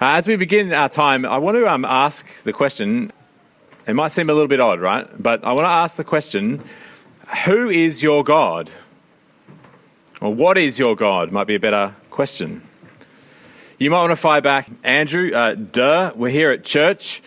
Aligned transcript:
Uh, 0.00 0.18
as 0.18 0.26
we 0.26 0.36
begin 0.36 0.72
our 0.72 0.88
time, 0.88 1.24
I 1.24 1.38
want 1.38 1.56
to 1.56 1.70
um, 1.70 1.84
ask 1.84 2.26
the 2.42 2.52
question. 2.52 3.12
It 3.86 3.94
might 3.94 4.08
seem 4.08 4.28
a 4.28 4.32
little 4.32 4.48
bit 4.48 4.60
odd, 4.60 4.80
right? 4.80 5.06
But 5.20 5.44
I 5.44 5.48
want 5.48 5.60
to 5.60 5.70
ask 5.70 5.96
the 5.96 6.04
question 6.04 6.62
Who 7.44 7.68
is 7.68 8.02
your 8.02 8.24
God? 8.24 8.70
Or 10.20 10.34
what 10.34 10.58
is 10.58 10.78
your 10.78 10.96
God? 10.96 11.30
Might 11.30 11.46
be 11.46 11.54
a 11.54 11.60
better 11.60 11.94
question. 12.10 12.62
You 13.78 13.90
might 13.90 14.00
want 14.00 14.12
to 14.12 14.16
fire 14.16 14.40
back, 14.40 14.68
Andrew, 14.82 15.30
uh, 15.32 15.54
duh, 15.54 16.12
we're 16.16 16.30
here 16.30 16.50
at 16.50 16.64
church. 16.64 17.22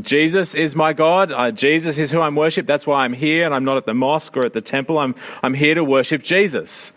Jesus 0.00 0.54
is 0.54 0.74
my 0.74 0.92
God. 0.92 1.30
Uh, 1.30 1.50
Jesus 1.50 1.98
is 1.98 2.10
who 2.10 2.20
I'm 2.20 2.34
worship. 2.34 2.66
That's 2.66 2.86
why 2.86 3.04
I'm 3.04 3.12
here 3.12 3.44
and 3.44 3.54
I'm 3.54 3.64
not 3.64 3.76
at 3.76 3.86
the 3.86 3.94
mosque 3.94 4.36
or 4.36 4.44
at 4.44 4.54
the 4.54 4.62
temple. 4.62 4.98
I'm, 4.98 5.14
I'm 5.42 5.52
here 5.54 5.74
to 5.74 5.84
worship 5.84 6.22
Jesus. 6.22 6.92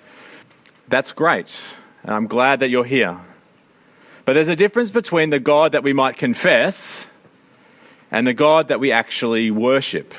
That's 0.87 1.11
great. 1.11 1.75
And 2.03 2.11
I'm 2.11 2.27
glad 2.27 2.61
that 2.61 2.69
you're 2.69 2.85
here. 2.85 3.19
But 4.25 4.33
there's 4.33 4.49
a 4.49 4.55
difference 4.55 4.89
between 4.89 5.29
the 5.29 5.39
God 5.39 5.71
that 5.73 5.83
we 5.83 5.93
might 5.93 6.17
confess 6.17 7.07
and 8.11 8.25
the 8.25 8.33
God 8.33 8.69
that 8.69 8.79
we 8.79 8.91
actually 8.91 9.51
worship. 9.51 10.13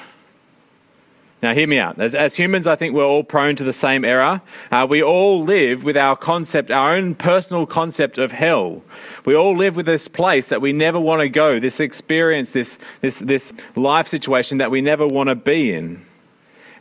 Now, 1.42 1.52
hear 1.52 1.66
me 1.66 1.78
out. 1.78 2.00
As, 2.00 2.14
as 2.14 2.34
humans, 2.36 2.66
I 2.66 2.76
think 2.76 2.94
we're 2.94 3.04
all 3.04 3.22
prone 3.22 3.56
to 3.56 3.64
the 3.64 3.72
same 3.72 4.04
error. 4.04 4.40
Uh, 4.70 4.86
we 4.88 5.02
all 5.02 5.42
live 5.42 5.84
with 5.84 5.96
our 5.96 6.16
concept, 6.16 6.70
our 6.70 6.94
own 6.94 7.14
personal 7.14 7.66
concept 7.66 8.16
of 8.16 8.32
hell. 8.32 8.82
We 9.24 9.34
all 9.34 9.56
live 9.56 9.76
with 9.76 9.86
this 9.86 10.08
place 10.08 10.48
that 10.48 10.62
we 10.62 10.72
never 10.72 10.98
want 10.98 11.20
to 11.20 11.28
go, 11.28 11.58
this 11.60 11.78
experience, 11.78 12.52
this, 12.52 12.78
this, 13.00 13.18
this 13.18 13.52
life 13.74 14.08
situation 14.08 14.58
that 14.58 14.70
we 14.70 14.80
never 14.80 15.06
want 15.06 15.28
to 15.28 15.34
be 15.34 15.74
in. 15.74 16.05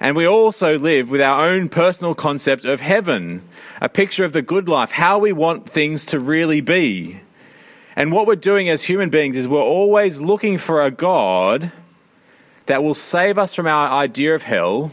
And 0.06 0.16
we 0.16 0.28
also 0.28 0.78
live 0.78 1.10
with 1.10 1.20
our 1.20 1.48
own 1.48 1.68
personal 1.68 2.14
concept 2.14 2.64
of 2.64 2.80
heaven, 2.80 3.42
a 3.82 3.90
picture 3.90 4.24
of 4.24 4.34
the 4.34 4.44
good 4.44 4.70
life, 4.70 4.92
how 4.92 5.18
we 5.18 5.34
want 5.34 5.68
things 5.68 6.06
to 6.06 6.20
really 6.20 6.62
be. 6.62 7.22
And 7.96 8.12
what 8.12 8.28
we're 8.28 8.36
doing 8.36 8.70
as 8.70 8.84
human 8.84 9.10
beings 9.10 9.36
is 9.36 9.48
we're 9.48 9.60
always 9.60 10.20
looking 10.20 10.60
for 10.60 10.84
a 10.84 10.92
God 10.92 11.72
that 12.68 12.84
will 12.84 12.94
save 12.94 13.40
us 13.40 13.56
from 13.56 13.66
our 13.66 13.90
idea 13.90 14.36
of 14.36 14.44
hell 14.44 14.92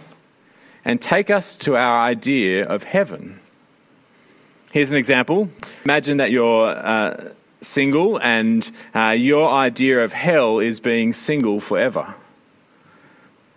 and 0.82 0.98
take 0.98 1.28
us 1.28 1.56
to 1.56 1.76
our 1.76 2.00
idea 2.00 2.64
of 2.64 2.84
heaven. 2.84 3.38
Here's 4.70 4.90
an 4.90 4.96
example. 4.96 5.50
Imagine 5.84 6.16
that 6.16 6.30
you're 6.30 6.68
uh, 6.68 7.32
single 7.60 8.18
and 8.22 8.70
uh, 8.94 9.10
your 9.10 9.50
idea 9.50 10.02
of 10.02 10.14
hell 10.14 10.58
is 10.58 10.80
being 10.80 11.12
single 11.12 11.60
forever. 11.60 12.14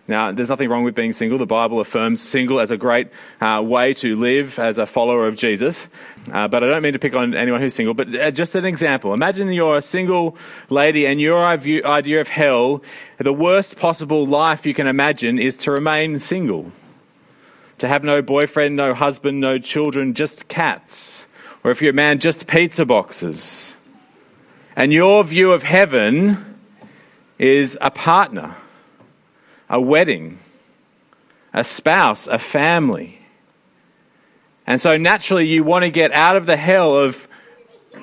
Now, 0.08 0.31
there's 0.31 0.50
nothing 0.50 0.70
wrong 0.70 0.84
with 0.84 0.94
being 0.94 1.14
single. 1.14 1.39
The 1.39 1.48
Bible 1.48 1.80
affirms 1.80 2.22
single 2.22 2.59
as 2.59 2.70
a 2.70 2.78
great 2.78 3.08
uh, 3.42 3.64
way 3.66 3.95
to 3.95 4.16
live 4.16 4.59
as 4.59 4.78
a 4.78 4.86
follower 4.86 5.28
of 5.28 5.36
Jesus. 5.36 5.88
Uh, 6.31 6.48
but 6.48 6.64
I 6.64 6.67
don't 6.67 6.84
mean 6.84 6.94
to 6.94 7.00
pick 7.00 7.16
on 7.16 7.34
anyone 7.34 7.59
who's 7.59 7.73
single, 7.73 7.95
but 7.95 8.14
uh, 8.14 8.30
just 8.30 8.53
an 8.53 8.66
example. 8.66 9.16
Imagine 9.16 9.52
you're 9.52 9.78
a 9.78 9.81
single 9.81 10.38
lady 10.70 11.08
and 11.08 11.20
your 11.20 11.44
idea 11.44 12.22
of 12.22 12.28
hell, 12.28 12.83
the 13.17 13.33
worst 13.33 13.78
possible 13.80 14.28
life 14.28 14.66
you 14.66 14.76
can 14.76 14.86
imagine 14.86 15.39
is 15.39 15.58
to 15.58 15.72
remain 15.72 16.20
single. 16.20 16.72
To 17.80 17.88
have 17.88 18.03
no 18.03 18.22
boyfriend, 18.22 18.76
no 18.76 18.94
husband, 18.94 19.42
no 19.42 19.58
children, 19.58 20.14
just 20.14 20.48
cats. 20.48 21.28
Or 21.64 21.72
if 21.72 21.81
you're 21.81 21.92
a 21.92 21.94
man, 21.94 22.20
just 22.20 22.45
pizza 22.45 22.86
boxes. 22.86 23.76
And 24.76 24.94
your 24.94 25.23
view 25.23 25.52
of 25.52 25.64
heaven 25.64 26.59
is 27.39 27.76
a 27.81 27.89
partner 27.89 28.56
a 29.69 29.80
wedding, 29.80 30.39
a 31.53 31.63
spouse, 31.63 32.27
a 32.27 32.39
family. 32.39 33.19
And 34.67 34.81
so 34.81 34.97
naturally, 34.97 35.47
you 35.47 35.63
want 35.63 35.83
to 35.83 35.91
get 35.91 36.11
out 36.11 36.35
of 36.35 36.45
the 36.45 36.58
hell 36.58 36.97
of 36.97 37.27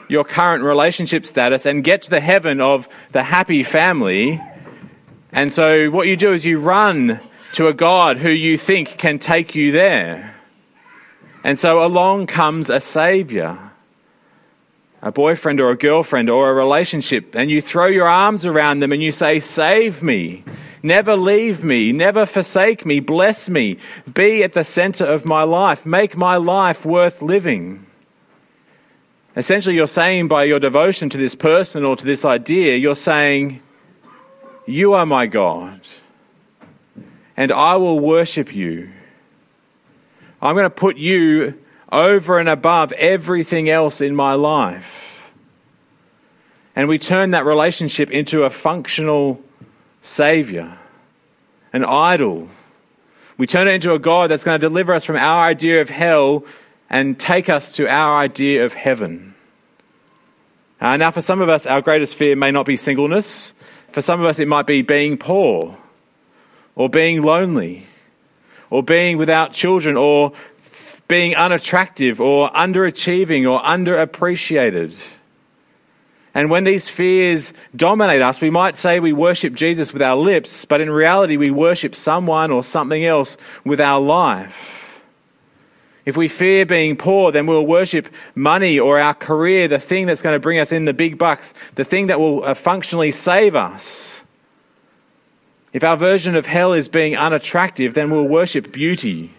your 0.08 0.24
current 0.24 0.62
relationship 0.62 1.26
status 1.26 1.66
and 1.66 1.82
get 1.82 2.02
to 2.02 2.10
the 2.10 2.20
heaven 2.20 2.60
of 2.60 2.88
the 3.12 3.22
happy 3.22 3.62
family. 3.62 4.40
And 5.32 5.52
so, 5.52 5.90
what 5.90 6.06
you 6.06 6.16
do 6.16 6.32
is 6.32 6.44
you 6.44 6.58
run 6.58 7.20
to 7.54 7.68
a 7.68 7.74
God 7.74 8.18
who 8.18 8.30
you 8.30 8.56
think 8.56 8.98
can 8.98 9.18
take 9.18 9.54
you 9.54 9.72
there. 9.72 10.36
And 11.44 11.58
so, 11.58 11.84
along 11.84 12.26
comes 12.26 12.70
a 12.70 12.80
Savior, 12.80 13.71
a 15.02 15.10
boyfriend 15.10 15.60
or 15.60 15.70
a 15.70 15.76
girlfriend 15.76 16.30
or 16.30 16.50
a 16.50 16.54
relationship, 16.54 17.34
and 17.34 17.50
you 17.50 17.60
throw 17.60 17.88
your 17.88 18.06
arms 18.06 18.46
around 18.46 18.78
them 18.78 18.92
and 18.92 19.02
you 19.02 19.10
say, 19.10 19.40
Save 19.40 20.02
me. 20.02 20.44
Never 20.82 21.16
leave 21.16 21.62
me. 21.62 21.92
Never 21.92 22.24
forsake 22.26 22.86
me. 22.86 23.00
Bless 23.00 23.48
me. 23.48 23.78
Be 24.12 24.42
at 24.42 24.52
the 24.52 24.64
center 24.64 25.04
of 25.04 25.24
my 25.24 25.42
life. 25.42 25.86
Make 25.86 26.16
my 26.16 26.36
life 26.36 26.84
worth 26.84 27.22
living. 27.22 27.86
Essentially, 29.36 29.76
you're 29.76 29.86
saying 29.86 30.28
by 30.28 30.44
your 30.44 30.58
devotion 30.58 31.08
to 31.08 31.18
this 31.18 31.34
person 31.34 31.84
or 31.84 31.96
to 31.96 32.04
this 32.04 32.24
idea, 32.24 32.76
you're 32.76 32.94
saying, 32.94 33.60
You 34.66 34.92
are 34.92 35.06
my 35.06 35.26
God, 35.26 35.80
and 37.36 37.50
I 37.50 37.76
will 37.76 37.98
worship 37.98 38.54
you. 38.54 38.92
I'm 40.40 40.54
going 40.54 40.64
to 40.64 40.70
put 40.70 40.96
you 40.96 41.61
over 41.92 42.38
and 42.38 42.48
above 42.48 42.90
everything 42.92 43.68
else 43.68 44.00
in 44.00 44.16
my 44.16 44.34
life. 44.34 45.30
And 46.74 46.88
we 46.88 46.98
turn 46.98 47.32
that 47.32 47.44
relationship 47.44 48.10
into 48.10 48.44
a 48.44 48.50
functional 48.50 49.40
Savior, 50.00 50.78
an 51.72 51.84
idol. 51.84 52.48
We 53.36 53.46
turn 53.46 53.68
it 53.68 53.74
into 53.74 53.92
a 53.92 53.98
God 53.98 54.30
that's 54.30 54.42
going 54.42 54.58
to 54.58 54.66
deliver 54.66 54.94
us 54.94 55.04
from 55.04 55.16
our 55.16 55.44
idea 55.44 55.82
of 55.82 55.90
hell 55.90 56.44
and 56.88 57.20
take 57.20 57.48
us 57.48 57.76
to 57.76 57.86
our 57.88 58.16
idea 58.16 58.64
of 58.64 58.72
heaven. 58.72 59.34
Uh, 60.80 60.96
now, 60.96 61.10
for 61.10 61.22
some 61.22 61.40
of 61.40 61.48
us, 61.48 61.66
our 61.66 61.80
greatest 61.80 62.14
fear 62.14 62.34
may 62.34 62.50
not 62.50 62.66
be 62.66 62.76
singleness. 62.76 63.54
For 63.88 64.02
some 64.02 64.20
of 64.20 64.26
us, 64.26 64.38
it 64.38 64.48
might 64.48 64.66
be 64.66 64.82
being 64.82 65.16
poor, 65.16 65.76
or 66.74 66.88
being 66.88 67.22
lonely, 67.22 67.86
or 68.68 68.82
being 68.82 69.16
without 69.18 69.52
children, 69.52 69.96
or 69.96 70.32
being 71.12 71.36
unattractive, 71.36 72.22
or 72.22 72.48
underachieving, 72.52 73.44
or 73.44 73.62
underappreciated. 73.62 74.98
And 76.32 76.48
when 76.48 76.64
these 76.64 76.88
fears 76.88 77.52
dominate 77.76 78.22
us, 78.22 78.40
we 78.40 78.48
might 78.48 78.76
say 78.76 78.98
we 78.98 79.12
worship 79.12 79.52
Jesus 79.52 79.92
with 79.92 80.00
our 80.00 80.16
lips, 80.16 80.64
but 80.64 80.80
in 80.80 80.88
reality, 80.88 81.36
we 81.36 81.50
worship 81.50 81.94
someone 81.94 82.50
or 82.50 82.64
something 82.64 83.04
else 83.04 83.36
with 83.62 83.78
our 83.78 84.00
life. 84.00 85.02
If 86.06 86.16
we 86.16 86.28
fear 86.28 86.64
being 86.64 86.96
poor, 86.96 87.30
then 87.30 87.46
we'll 87.46 87.66
worship 87.66 88.08
money 88.34 88.80
or 88.80 88.98
our 88.98 89.12
career, 89.12 89.68
the 89.68 89.78
thing 89.78 90.06
that's 90.06 90.22
going 90.22 90.34
to 90.34 90.40
bring 90.40 90.60
us 90.60 90.72
in 90.72 90.86
the 90.86 90.94
big 90.94 91.18
bucks, 91.18 91.52
the 91.74 91.84
thing 91.84 92.06
that 92.06 92.20
will 92.20 92.42
uh, 92.42 92.54
functionally 92.54 93.10
save 93.10 93.54
us. 93.54 94.22
If 95.74 95.84
our 95.84 95.98
version 95.98 96.36
of 96.36 96.46
hell 96.46 96.72
is 96.72 96.88
being 96.88 97.18
unattractive, 97.18 97.92
then 97.92 98.10
we'll 98.10 98.24
worship 98.24 98.72
beauty 98.72 99.34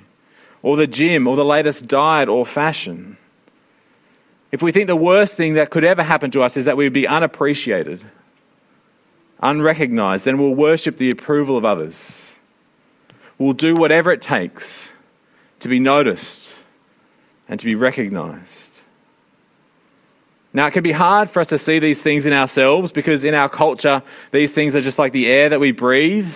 or 0.64 0.78
the 0.78 0.88
gym 0.88 1.28
or 1.28 1.36
the 1.36 1.46
latest 1.46 1.88
diet 1.88 2.30
or 2.30 2.46
fashion. 2.46 3.18
If 4.52 4.64
we 4.64 4.72
think 4.72 4.88
the 4.88 4.96
worst 4.96 5.36
thing 5.36 5.56
that 5.56 5.70
could 5.70 5.84
ever 5.84 6.02
happen 6.02 6.32
to 6.32 6.42
us 6.42 6.58
is 6.58 6.66
that 6.66 6.78
we 6.78 6.86
would 6.86 6.94
be 6.94 7.08
unappreciated, 7.08 8.02
unrecognized, 9.42 10.26
then 10.26 10.38
we'll 10.38 10.56
worship 10.56 10.98
the 10.98 11.12
approval 11.12 11.58
of 11.58 11.66
others. 11.66 12.38
We'll 13.38 13.54
do 13.54 13.76
whatever 13.76 14.12
it 14.12 14.22
takes 14.22 14.92
to 15.60 15.68
be 15.68 15.80
noticed 15.80 16.56
and 17.50 17.60
to 17.60 17.66
be 17.66 17.76
recognized. 17.76 18.82
Now, 20.54 20.68
it 20.68 20.72
can 20.72 20.84
be 20.84 20.92
hard 20.92 21.32
for 21.32 21.40
us 21.40 21.50
to 21.50 21.58
see 21.58 21.80
these 21.80 22.04
things 22.04 22.28
in 22.28 22.32
ourselves 22.32 22.92
because 22.92 23.24
in 23.24 23.34
our 23.34 23.50
culture, 23.50 24.04
these 24.32 24.54
things 24.54 24.76
are 24.76 24.82
just 24.82 25.00
like 25.00 25.12
the 25.12 25.28
air 25.28 25.50
that 25.50 25.60
we 25.60 25.72
breathe 25.72 26.34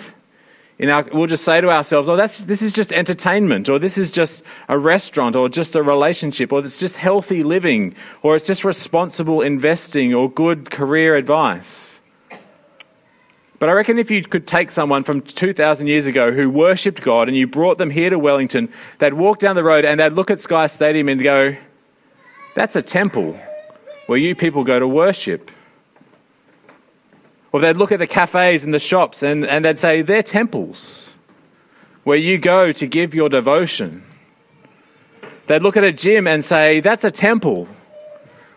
our, 0.80 1.04
we'll 1.12 1.28
just 1.28 1.44
say 1.44 1.60
to 1.60 1.70
ourselves, 1.70 2.08
oh, 2.08 2.16
that's, 2.16 2.44
this 2.44 2.62
is 2.62 2.72
just 2.72 2.94
entertainment, 2.94 3.68
or 3.68 3.80
this 3.80 3.98
is 3.98 4.12
just 4.12 4.44
a 4.70 4.78
restaurant, 4.78 5.36
or 5.36 5.50
just 5.50 5.76
a 5.76 5.82
relationship, 5.82 6.54
or 6.54 6.60
it's 6.64 6.80
just 6.80 6.98
healthy 6.98 7.44
living, 7.44 7.96
or 8.22 8.36
it's 8.36 8.46
just 8.46 8.64
responsible 8.64 9.42
investing, 9.42 10.14
or 10.14 10.30
good 10.30 10.70
career 10.70 11.16
advice. 11.16 12.00
But 13.60 13.70
I 13.70 13.72
reckon 13.72 13.98
if 13.98 14.12
you 14.12 14.22
could 14.22 14.46
take 14.46 14.70
someone 14.70 15.04
from 15.04 15.22
2,000 15.22 15.88
years 15.88 16.06
ago 16.06 16.32
who 16.32 16.48
worshipped 16.50 17.02
God 17.02 17.28
and 17.28 17.36
you 17.36 17.48
brought 17.48 17.80
them 17.80 17.90
here 17.90 18.12
to 18.12 18.20
Wellington, 18.20 18.72
they'd 19.00 19.16
walk 19.16 19.40
down 19.40 19.56
the 19.56 19.64
road 19.64 19.84
and 19.84 20.00
they'd 20.00 20.14
look 20.14 20.30
at 20.30 20.40
Sky 20.40 20.68
Stadium 20.68 21.10
and 21.10 21.24
go, 21.24 21.58
that's 22.54 22.76
a 22.76 22.84
temple 22.84 23.40
where 24.06 24.20
you 24.20 24.36
people 24.36 24.64
go 24.64 24.80
to 24.80 24.88
worship. 24.88 25.50
Or 27.58 27.62
they'd 27.62 27.76
look 27.76 27.92
at 27.92 27.98
the 27.98 28.06
cafes 28.06 28.64
and 28.64 28.72
the 28.72 28.78
shops 28.78 29.24
and, 29.24 29.44
and 29.44 29.66
they'd 29.66 29.80
say, 29.80 30.04
they're 30.04 30.22
temples 30.22 31.18
where 32.04 32.16
you 32.16 32.38
go 32.38 32.72
to 32.72 32.86
give 32.86 33.16
your 33.16 33.30
devotion. 33.30 34.04
They'd 35.48 35.64
look 35.64 35.76
at 35.76 35.84
a 35.84 35.92
gym 35.92 36.28
and 36.28 36.46
say, 36.46 36.82
that's 36.82 37.04
a 37.04 37.10
temple 37.10 37.68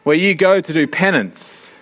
where 0.02 0.16
you 0.16 0.34
go 0.34 0.60
to 0.60 0.72
do 0.74 0.86
penance. 0.86 1.74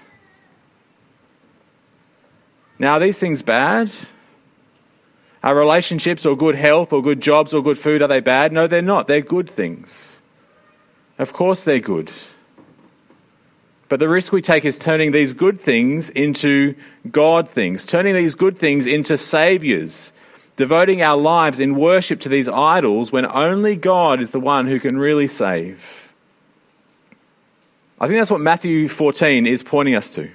Now, 2.79 2.93
are 2.93 3.01
these 3.01 3.19
things 3.19 3.43
bad? 3.43 3.91
Are 5.43 5.57
relationships 5.57 6.25
or 6.25 6.37
good 6.37 6.55
health 6.55 6.93
or 6.93 7.03
good 7.03 7.21
jobs 7.21 7.53
or 7.53 7.65
good 7.65 7.81
food, 7.81 8.01
are 8.01 8.07
they 8.07 8.21
bad? 8.21 8.53
No, 8.53 8.69
they're 8.69 8.81
not. 8.81 9.09
They're 9.09 9.23
good 9.23 9.51
things. 9.51 10.23
Of 11.19 11.33
course 11.33 11.65
they're 11.65 11.81
good. 11.81 12.13
But 13.89 14.01
the 14.01 14.09
risk 14.09 14.33
we 14.33 14.43
take 14.43 14.65
is 14.65 14.77
turning 14.77 15.13
these 15.13 15.33
good 15.33 15.61
things 15.61 16.11
into 16.11 16.75
God 17.11 17.49
things, 17.49 17.87
turning 17.87 18.15
these 18.15 18.35
good 18.35 18.59
things 18.59 18.87
into 18.87 19.17
saviors, 19.17 20.13
devoting 20.57 21.01
our 21.01 21.17
lives 21.17 21.59
in 21.59 21.75
worship 21.75 22.21
to 22.21 22.29
these 22.29 22.49
idols 22.49 23.11
when 23.11 23.25
only 23.25 23.77
God 23.77 24.21
is 24.21 24.31
the 24.31 24.41
one 24.41 24.67
who 24.67 24.79
can 24.79 24.99
really 24.99 25.27
save. 25.27 26.13
I 28.01 28.07
think 28.07 28.19
that's 28.19 28.31
what 28.31 28.41
Matthew 28.41 28.89
14 28.89 29.47
is 29.47 29.63
pointing 29.63 29.95
us 29.95 30.15
to. 30.15 30.31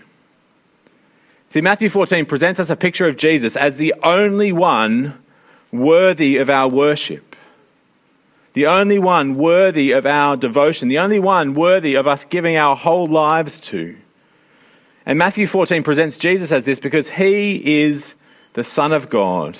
See, 1.50 1.62
Matthew 1.62 1.90
14 1.90 2.26
presents 2.26 2.60
us 2.60 2.72
a 2.72 2.76
picture 2.76 3.08
of 3.08 3.16
Jesus 3.16 3.56
as 3.56 3.78
the 3.78 3.94
only 4.02 4.52
one 4.52 5.24
worthy 5.72 6.38
of 6.38 6.50
our 6.50 6.68
worship, 6.68 7.33
the 8.54 8.68
only 8.68 9.00
one 9.00 9.36
worthy 9.36 9.92
of 9.92 10.06
our 10.06 10.38
devotion, 10.38 10.88
the 10.88 11.00
only 11.00 11.20
one 11.20 11.54
worthy 11.54 11.96
of 11.96 12.08
us 12.08 12.24
giving 12.24 12.56
our 12.56 12.76
whole 12.76 13.08
lives 13.08 13.60
to. 13.60 13.96
And 15.06 15.20
Matthew 15.20 15.48
14 15.48 15.84
presents 15.84 16.18
Jesus 16.18 16.52
as 16.52 16.66
this 16.66 16.80
because 16.80 17.12
he 17.12 17.82
is 17.82 18.16
the 18.54 18.64
Son 18.64 18.92
of 18.92 19.10
God 19.10 19.60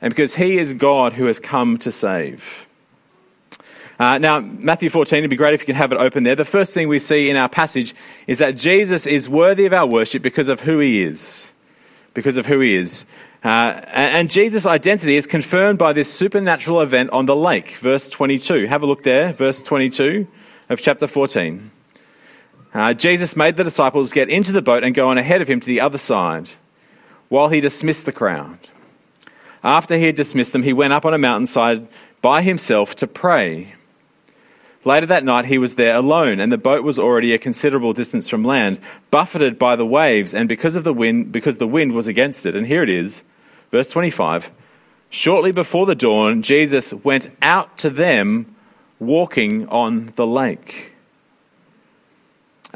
and 0.00 0.10
because 0.14 0.36
he 0.36 0.58
is 0.58 0.74
God 0.74 1.14
who 1.14 1.26
has 1.26 1.40
come 1.40 1.78
to 1.78 1.90
save. 1.90 2.66
Uh, 3.98 4.18
now, 4.18 4.40
Matthew 4.40 4.90
14, 4.90 5.18
it'd 5.18 5.30
be 5.30 5.36
great 5.36 5.54
if 5.54 5.60
you 5.60 5.66
can 5.66 5.74
have 5.74 5.90
it 5.90 5.98
open 5.98 6.22
there. 6.22 6.36
The 6.36 6.44
first 6.44 6.74
thing 6.74 6.86
we 6.88 6.98
see 6.98 7.30
in 7.30 7.36
our 7.36 7.48
passage 7.48 7.94
is 8.26 8.38
that 8.38 8.56
Jesus 8.56 9.06
is 9.06 9.26
worthy 9.26 9.64
of 9.64 9.72
our 9.72 9.86
worship 9.86 10.22
because 10.22 10.50
of 10.50 10.60
who 10.60 10.78
he 10.80 11.02
is. 11.02 11.50
Because 12.12 12.36
of 12.36 12.44
who 12.44 12.60
he 12.60 12.74
is. 12.74 13.06
Uh, 13.44 13.80
and 13.92 14.30
Jesus' 14.30 14.66
identity 14.66 15.16
is 15.16 15.26
confirmed 15.26 15.78
by 15.78 15.92
this 15.92 16.12
supernatural 16.12 16.80
event 16.80 17.10
on 17.10 17.26
the 17.26 17.36
lake, 17.36 17.76
verse 17.76 18.08
22. 18.10 18.66
Have 18.66 18.82
a 18.82 18.86
look 18.86 19.02
there, 19.02 19.32
verse 19.32 19.62
22 19.62 20.26
of 20.68 20.80
chapter 20.80 21.06
14. 21.06 21.70
Uh, 22.74 22.92
Jesus 22.92 23.36
made 23.36 23.56
the 23.56 23.64
disciples 23.64 24.12
get 24.12 24.28
into 24.28 24.52
the 24.52 24.62
boat 24.62 24.84
and 24.84 24.94
go 24.94 25.08
on 25.08 25.16
ahead 25.16 25.40
of 25.40 25.48
him 25.48 25.60
to 25.60 25.66
the 25.66 25.80
other 25.80 25.98
side 25.98 26.50
while 27.28 27.48
he 27.48 27.60
dismissed 27.60 28.04
the 28.04 28.12
crowd. 28.12 28.58
After 29.62 29.96
he 29.96 30.04
had 30.04 30.14
dismissed 30.14 30.52
them, 30.52 30.62
he 30.62 30.72
went 30.72 30.92
up 30.92 31.04
on 31.04 31.14
a 31.14 31.18
mountainside 31.18 31.88
by 32.20 32.42
himself 32.42 32.94
to 32.96 33.06
pray. 33.06 33.75
Later 34.86 35.06
that 35.06 35.24
night, 35.24 35.46
he 35.46 35.58
was 35.58 35.74
there 35.74 35.96
alone, 35.96 36.38
and 36.38 36.52
the 36.52 36.56
boat 36.56 36.84
was 36.84 36.96
already 36.96 37.34
a 37.34 37.38
considerable 37.38 37.92
distance 37.92 38.28
from 38.28 38.44
land, 38.44 38.78
buffeted 39.10 39.58
by 39.58 39.74
the 39.74 39.84
waves, 39.84 40.32
and 40.32 40.48
because 40.48 40.76
of 40.76 40.84
the 40.84 40.94
wind, 40.94 41.32
because 41.32 41.58
the 41.58 41.66
wind 41.66 41.92
was 41.92 42.06
against 42.06 42.46
it. 42.46 42.54
And 42.54 42.68
here 42.68 42.84
it 42.84 42.88
is, 42.88 43.24
verse 43.72 43.90
25. 43.90 44.52
Shortly 45.10 45.50
before 45.50 45.86
the 45.86 45.96
dawn, 45.96 46.40
Jesus 46.40 46.94
went 46.94 47.28
out 47.42 47.76
to 47.78 47.90
them 47.90 48.54
walking 49.00 49.68
on 49.70 50.12
the 50.14 50.26
lake. 50.26 50.92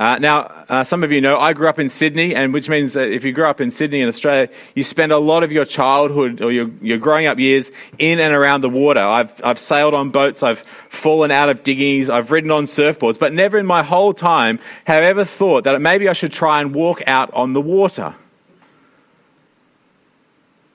Uh, 0.01 0.19
now, 0.19 0.51
uh, 0.71 0.83
some 0.83 1.05
of 1.05 1.13
you 1.13 1.21
know 1.21 1.39
I 1.39 1.53
grew 1.53 1.69
up 1.69 1.79
in 1.79 1.91
Sydney, 1.91 2.35
and 2.35 2.55
which 2.55 2.71
means 2.71 2.95
that 2.95 3.13
if 3.13 3.23
you 3.23 3.33
grew 3.33 3.45
up 3.45 3.61
in 3.61 3.71
Sydney 3.71 4.01
in 4.01 4.09
Australia, 4.09 4.49
you 4.75 4.83
spend 4.83 5.13
a 5.13 5.19
lot 5.19 5.43
of 5.43 5.53
your 5.53 5.67
childhood 5.67 6.41
or 6.41 6.51
your, 6.51 6.71
your 6.81 6.97
growing 6.97 7.27
up 7.27 7.39
years 7.39 7.71
in 7.99 8.19
and 8.19 8.33
around 8.33 8.63
the 8.63 8.71
water. 8.71 9.03
I've, 9.03 9.39
I've 9.45 9.59
sailed 9.59 9.95
on 9.95 10.09
boats, 10.09 10.43
I've 10.43 10.61
fallen 10.89 11.31
out 11.31 11.51
of 11.51 11.63
dinghies, 11.65 12.09
I've 12.09 12.31
ridden 12.31 12.51
on 12.51 12.65
surfboards, 12.65 13.19
but 13.19 13.35
never 13.35 13.59
in 13.59 13.67
my 13.67 13.83
whole 13.83 14.15
time 14.15 14.59
have 14.85 15.03
I 15.03 15.07
ever 15.07 15.27
thought 15.27 15.65
that 15.65 15.79
maybe 15.83 16.09
I 16.09 16.15
should 16.15 16.33
try 16.33 16.63
and 16.63 16.75
walk 16.75 17.03
out 17.07 17.31
on 17.35 17.53
the 17.53 17.61
water. 17.61 18.15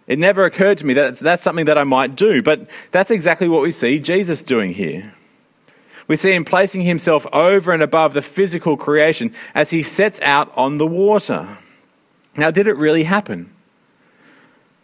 It 0.06 0.19
never 0.19 0.45
occurred 0.45 0.78
to 0.78 0.86
me 0.86 0.94
that 0.94 1.18
that's 1.18 1.42
something 1.42 1.66
that 1.66 1.80
I 1.80 1.83
might 1.83 2.16
do, 2.16 2.44
but 2.44 2.69
that's 2.92 3.10
exactly 3.10 3.48
what 3.48 3.63
we 3.63 3.71
see 3.71 3.98
Jesus 3.98 4.44
doing 4.44 4.75
here. 4.75 5.16
We 6.07 6.16
see 6.18 6.34
him 6.34 6.46
placing 6.46 6.81
himself 6.81 7.25
over 7.34 7.72
and 7.72 7.81
above 7.81 8.13
the 8.13 8.22
physical 8.22 8.78
creation 8.78 9.34
as 9.56 9.72
he 9.72 9.81
sets 9.81 10.19
out 10.22 10.52
on 10.56 10.78
the 10.78 10.86
water. 10.86 11.57
Now, 12.38 12.52
did 12.52 12.68
it 12.68 12.78
really 12.78 13.04
happen? 13.04 13.52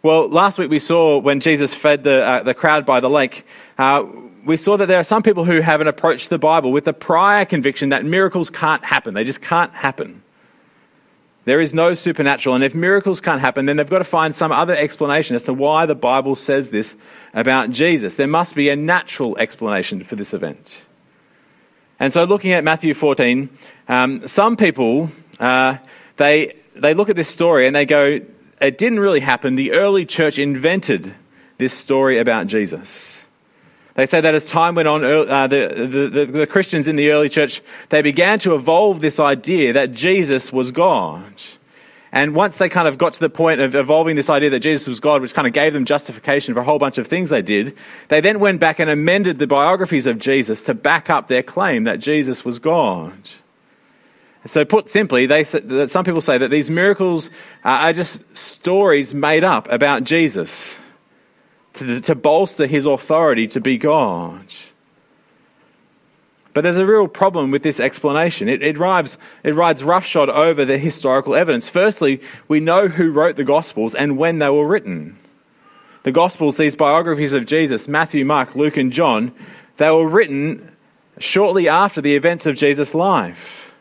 Well, 0.02 0.28
last 0.28 0.58
week 0.58 0.68
we 0.68 0.80
saw 0.80 1.18
when 1.18 1.38
Jesus 1.38 1.74
fed 1.74 2.02
the, 2.02 2.24
uh, 2.24 2.42
the 2.42 2.54
crowd 2.54 2.84
by 2.84 2.98
the 2.98 3.10
lake, 3.10 3.46
uh, 3.78 4.04
we 4.44 4.56
saw 4.56 4.76
that 4.76 4.86
there 4.86 4.98
are 4.98 5.04
some 5.04 5.22
people 5.22 5.44
who 5.44 5.60
haven't 5.60 5.86
approached 5.86 6.28
the 6.28 6.38
Bible 6.38 6.72
with 6.72 6.84
the 6.84 6.92
prior 6.92 7.44
conviction 7.44 7.90
that 7.90 8.04
miracles 8.04 8.50
can't 8.50 8.84
happen. 8.84 9.14
They 9.14 9.22
just 9.22 9.42
can't 9.42 9.72
happen. 9.72 10.22
There 11.44 11.60
is 11.60 11.72
no 11.72 11.94
supernatural. 11.94 12.56
And 12.56 12.64
if 12.64 12.74
miracles 12.74 13.20
can't 13.20 13.40
happen, 13.40 13.66
then 13.66 13.76
they've 13.76 13.88
got 13.88 13.98
to 13.98 14.04
find 14.04 14.34
some 14.34 14.50
other 14.50 14.74
explanation 14.74 15.36
as 15.36 15.44
to 15.44 15.54
why 15.54 15.86
the 15.86 15.94
Bible 15.94 16.34
says 16.34 16.70
this 16.70 16.96
about 17.32 17.70
Jesus. 17.70 18.16
There 18.16 18.26
must 18.26 18.56
be 18.56 18.68
a 18.68 18.76
natural 18.76 19.36
explanation 19.38 20.02
for 20.02 20.16
this 20.16 20.34
event. 20.34 20.84
And 22.02 22.12
so, 22.12 22.24
looking 22.24 22.50
at 22.50 22.64
Matthew 22.64 22.94
14, 22.94 23.48
um, 23.86 24.26
some 24.26 24.56
people 24.56 25.12
uh, 25.38 25.76
they 26.16 26.52
they 26.74 26.94
look 26.94 27.08
at 27.08 27.14
this 27.14 27.28
story 27.28 27.68
and 27.68 27.76
they 27.76 27.86
go, 27.86 28.18
"It 28.60 28.76
didn't 28.76 28.98
really 28.98 29.20
happen. 29.20 29.54
The 29.54 29.70
early 29.70 30.04
church 30.04 30.36
invented 30.36 31.14
this 31.58 31.72
story 31.72 32.18
about 32.18 32.48
Jesus." 32.48 33.24
They 33.94 34.06
say 34.06 34.20
that 34.20 34.34
as 34.34 34.50
time 34.50 34.74
went 34.74 34.88
on, 34.88 35.04
uh, 35.04 35.46
the, 35.46 36.10
the, 36.12 36.24
the 36.24 36.46
Christians 36.48 36.88
in 36.88 36.96
the 36.96 37.12
early 37.12 37.28
church 37.28 37.62
they 37.90 38.02
began 38.02 38.40
to 38.40 38.56
evolve 38.56 39.00
this 39.00 39.20
idea 39.20 39.72
that 39.72 39.92
Jesus 39.92 40.52
was 40.52 40.72
God. 40.72 41.32
And 42.14 42.34
once 42.34 42.58
they 42.58 42.68
kind 42.68 42.86
of 42.86 42.98
got 42.98 43.14
to 43.14 43.20
the 43.20 43.30
point 43.30 43.60
of 43.60 43.74
evolving 43.74 44.16
this 44.16 44.28
idea 44.28 44.50
that 44.50 44.60
Jesus 44.60 44.86
was 44.86 45.00
God, 45.00 45.22
which 45.22 45.32
kind 45.32 45.46
of 45.46 45.54
gave 45.54 45.72
them 45.72 45.86
justification 45.86 46.52
for 46.52 46.60
a 46.60 46.64
whole 46.64 46.78
bunch 46.78 46.98
of 46.98 47.06
things 47.06 47.30
they 47.30 47.40
did, 47.40 47.74
they 48.08 48.20
then 48.20 48.38
went 48.38 48.60
back 48.60 48.78
and 48.78 48.90
amended 48.90 49.38
the 49.38 49.46
biographies 49.46 50.06
of 50.06 50.18
Jesus 50.18 50.62
to 50.64 50.74
back 50.74 51.08
up 51.08 51.28
their 51.28 51.42
claim 51.42 51.84
that 51.84 52.00
Jesus 52.00 52.44
was 52.44 52.58
God. 52.58 53.16
So, 54.44 54.64
put 54.64 54.90
simply, 54.90 55.26
they, 55.26 55.44
some 55.44 56.04
people 56.04 56.20
say 56.20 56.36
that 56.36 56.50
these 56.50 56.68
miracles 56.68 57.30
are 57.64 57.92
just 57.92 58.36
stories 58.36 59.14
made 59.14 59.44
up 59.44 59.70
about 59.70 60.04
Jesus 60.04 60.78
to, 61.74 62.00
to 62.00 62.14
bolster 62.14 62.66
his 62.66 62.84
authority 62.84 63.46
to 63.48 63.60
be 63.60 63.78
God. 63.78 64.44
But 66.54 66.62
there's 66.62 66.78
a 66.78 66.86
real 66.86 67.08
problem 67.08 67.50
with 67.50 67.62
this 67.62 67.80
explanation. 67.80 68.48
It, 68.48 68.62
it, 68.62 68.78
rides, 68.78 69.16
it 69.42 69.54
rides 69.54 69.82
roughshod 69.82 70.28
over 70.28 70.64
the 70.64 70.78
historical 70.78 71.34
evidence. 71.34 71.68
Firstly, 71.68 72.20
we 72.46 72.60
know 72.60 72.88
who 72.88 73.10
wrote 73.10 73.36
the 73.36 73.44
Gospels 73.44 73.94
and 73.94 74.18
when 74.18 74.38
they 74.38 74.50
were 74.50 74.68
written. 74.68 75.16
The 76.02 76.12
Gospels, 76.12 76.56
these 76.56 76.76
biographies 76.76 77.32
of 77.32 77.46
Jesus, 77.46 77.88
Matthew, 77.88 78.24
Mark, 78.24 78.54
Luke, 78.54 78.76
and 78.76 78.92
John, 78.92 79.32
they 79.78 79.90
were 79.90 80.08
written 80.08 80.76
shortly 81.18 81.68
after 81.68 82.00
the 82.00 82.16
events 82.16 82.44
of 82.44 82.56
Jesus' 82.56 82.94
life. 82.94 83.72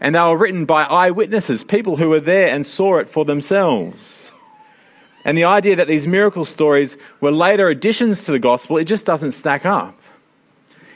And 0.00 0.14
they 0.14 0.20
were 0.20 0.36
written 0.36 0.64
by 0.64 0.84
eyewitnesses, 0.84 1.64
people 1.64 1.96
who 1.96 2.08
were 2.08 2.20
there 2.20 2.48
and 2.48 2.66
saw 2.66 2.98
it 2.98 3.08
for 3.08 3.24
themselves. 3.24 4.32
And 5.24 5.36
the 5.36 5.44
idea 5.44 5.76
that 5.76 5.86
these 5.86 6.06
miracle 6.06 6.44
stories 6.44 6.96
were 7.20 7.32
later 7.32 7.68
additions 7.68 8.24
to 8.24 8.32
the 8.32 8.38
Gospel, 8.38 8.78
it 8.78 8.84
just 8.84 9.06
doesn't 9.06 9.32
stack 9.32 9.64
up. 9.64 9.99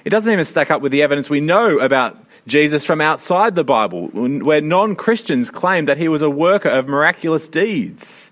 It 0.04 0.10
doesn't 0.10 0.30
even 0.30 0.44
stack 0.44 0.70
up 0.70 0.82
with 0.82 0.92
the 0.92 1.02
evidence 1.02 1.30
we 1.30 1.40
know 1.40 1.78
about 1.78 2.18
Jesus 2.46 2.84
from 2.84 3.00
outside 3.00 3.54
the 3.54 3.64
Bible, 3.64 4.08
where 4.08 4.60
non 4.60 4.96
Christians 4.96 5.50
claim 5.50 5.86
that 5.86 5.96
he 5.96 6.08
was 6.08 6.20
a 6.20 6.28
worker 6.28 6.68
of 6.68 6.86
miraculous 6.86 7.48
deeds. 7.48 8.30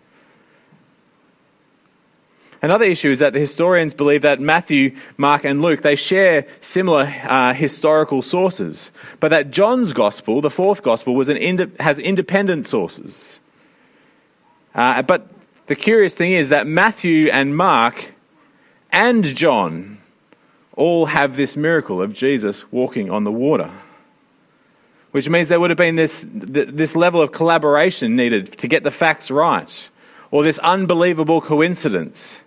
Another 2.60 2.84
issue 2.84 3.10
is 3.10 3.18
that 3.18 3.32
the 3.32 3.40
historians 3.40 3.92
believe 3.92 4.22
that 4.22 4.38
Matthew, 4.38 4.94
Mark, 5.16 5.44
and 5.44 5.62
Luke 5.62 5.82
they 5.82 5.96
share 5.96 6.46
similar 6.60 7.12
uh, 7.24 7.54
historical 7.54 8.22
sources, 8.22 8.92
but 9.18 9.30
that 9.30 9.50
John's 9.50 9.92
gospel, 9.92 10.40
the 10.40 10.50
fourth 10.50 10.82
gospel, 10.82 11.16
was 11.16 11.28
an 11.28 11.38
ind- 11.38 11.74
has 11.80 11.98
independent 11.98 12.66
sources. 12.66 13.40
Uh, 14.74 15.02
but 15.02 15.26
the 15.66 15.74
curious 15.74 16.14
thing 16.14 16.32
is 16.32 16.50
that 16.50 16.66
Matthew 16.66 17.30
and 17.30 17.56
Mark 17.56 18.12
and 18.92 19.24
John 19.24 19.98
all 20.74 21.06
have 21.06 21.36
this 21.36 21.56
miracle 21.56 22.00
of 22.00 22.14
Jesus 22.14 22.70
walking 22.72 23.10
on 23.10 23.24
the 23.24 23.32
water. 23.32 23.70
Which 25.10 25.28
means 25.28 25.48
there 25.48 25.60
would 25.60 25.70
have 25.70 25.78
been 25.78 25.96
this, 25.96 26.24
this 26.26 26.96
level 26.96 27.20
of 27.20 27.32
collaboration 27.32 28.16
needed 28.16 28.58
to 28.58 28.68
get 28.68 28.82
the 28.82 28.90
facts 28.90 29.30
right, 29.30 29.90
or 30.30 30.42
this 30.42 30.58
unbelievable 30.60 31.42
coincidence. 31.42 32.42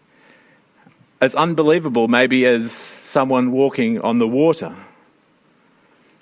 As 1.22 1.36
unbelievable, 1.36 2.08
maybe, 2.08 2.46
as 2.46 2.72
someone 2.72 3.51
walking 3.51 4.01
on 4.01 4.17
the 4.17 4.27
water. 4.27 4.75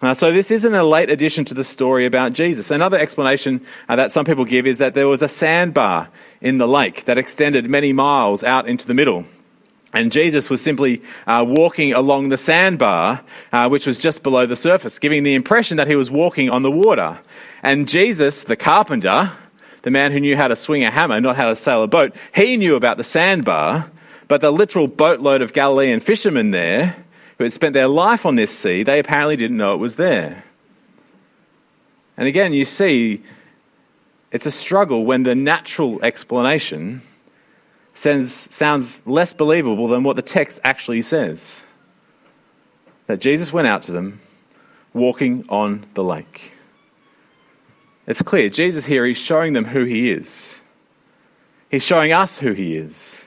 Uh, 0.01 0.13
so, 0.13 0.33
this 0.33 0.51
isn't 0.51 0.75
a 0.75 0.83
late 0.83 1.10
addition 1.10 1.45
to 1.45 1.53
the 1.53 1.63
story 1.63 2.05
about 2.05 2.33
Jesus. 2.33 2.72
Another 2.72 3.00
explanation 3.00 3.65
uh, 3.88 3.95
that 3.95 4.12
some 4.12 4.25
people 4.25 4.43
give 4.43 4.67
is 4.67 4.79
that 4.79 4.93
there 4.93 5.07
was 5.07 5.22
a 5.22 5.29
sandbar 5.29 6.10
in 6.41 6.57
the 6.57 6.67
lake 6.67 7.05
that 7.05 7.17
extended 7.17 7.69
many 7.69 7.93
miles 7.93 8.43
out 8.43 8.67
into 8.67 8.86
the 8.86 8.93
middle. 8.93 9.25
And 9.93 10.12
Jesus 10.12 10.50
was 10.50 10.62
simply 10.62 11.03
uh, 11.27 11.45
walking 11.47 11.93
along 11.93 12.29
the 12.29 12.38
sandbar, 12.38 13.21
uh, 13.51 13.69
which 13.69 13.85
was 13.85 14.00
just 14.00 14.23
below 14.23 14.47
the 14.47 14.55
surface, 14.55 14.97
giving 14.97 15.23
the 15.23 15.35
impression 15.35 15.77
that 15.77 15.88
he 15.88 15.95
was 15.95 16.09
walking 16.09 16.50
on 16.50 16.63
the 16.63 16.71
water. 16.71 17.19
And 17.62 17.88
Jesus, 17.88 18.43
the 18.43 18.55
carpenter, 18.55 19.31
the 19.83 19.91
man 19.91 20.12
who 20.12 20.19
knew 20.19 20.35
how 20.35 20.47
to 20.47 20.55
swing 20.55 20.83
a 20.83 20.89
hammer, 20.89 21.21
not 21.21 21.35
how 21.35 21.50
to 21.50 21.55
sail 21.55 21.83
a 21.83 21.88
boat, 21.88 22.15
he 22.33 22.57
knew 22.57 22.75
about 22.75 22.97
the 22.97 23.03
sandbar, 23.03 23.91
but 24.27 24.41
the 24.41 24.51
literal 24.51 24.88
boatload 24.88 25.43
of 25.43 25.53
Galilean 25.53 26.00
fishermen 26.00 26.50
there, 26.50 26.95
who 27.38 27.43
had 27.43 27.53
spent 27.53 27.73
their 27.73 27.88
life 27.88 28.25
on 28.25 28.35
this 28.35 28.57
sea, 28.57 28.81
they 28.81 28.97
apparently 28.97 29.35
didn't 29.35 29.57
know 29.57 29.75
it 29.75 29.79
was 29.79 29.95
there. 29.95 30.43
And 32.17 32.27
again, 32.27 32.53
you 32.53 32.65
see, 32.65 33.23
it's 34.31 34.45
a 34.47 34.51
struggle 34.51 35.05
when 35.05 35.23
the 35.23 35.35
natural 35.35 36.03
explanation 36.03 37.03
sounds, 37.93 38.53
sounds 38.53 39.01
less 39.05 39.33
believable 39.33 39.88
than 39.88 40.03
what 40.03 40.15
the 40.15 40.21
text 40.21 40.59
actually 40.63 41.01
says. 41.01 41.63
That 43.07 43.19
Jesus 43.19 43.51
went 43.51 43.67
out 43.67 43.83
to 43.83 43.91
them 43.91 44.19
walking 44.93 45.45
on 45.50 45.85
the 45.93 46.03
lake. 46.03 46.51
It's 48.05 48.21
clear. 48.21 48.50
Jesus 48.50 48.85
here, 48.85 49.05
he's 49.05 49.17
showing 49.17 49.53
them 49.53 49.65
who 49.65 49.85
he 49.85 50.12
is. 50.12 50.62
He's 51.71 51.83
showing 51.83 52.12
us 52.12 52.38
who 52.38 52.53
he 52.53 52.75
is. 52.75 53.25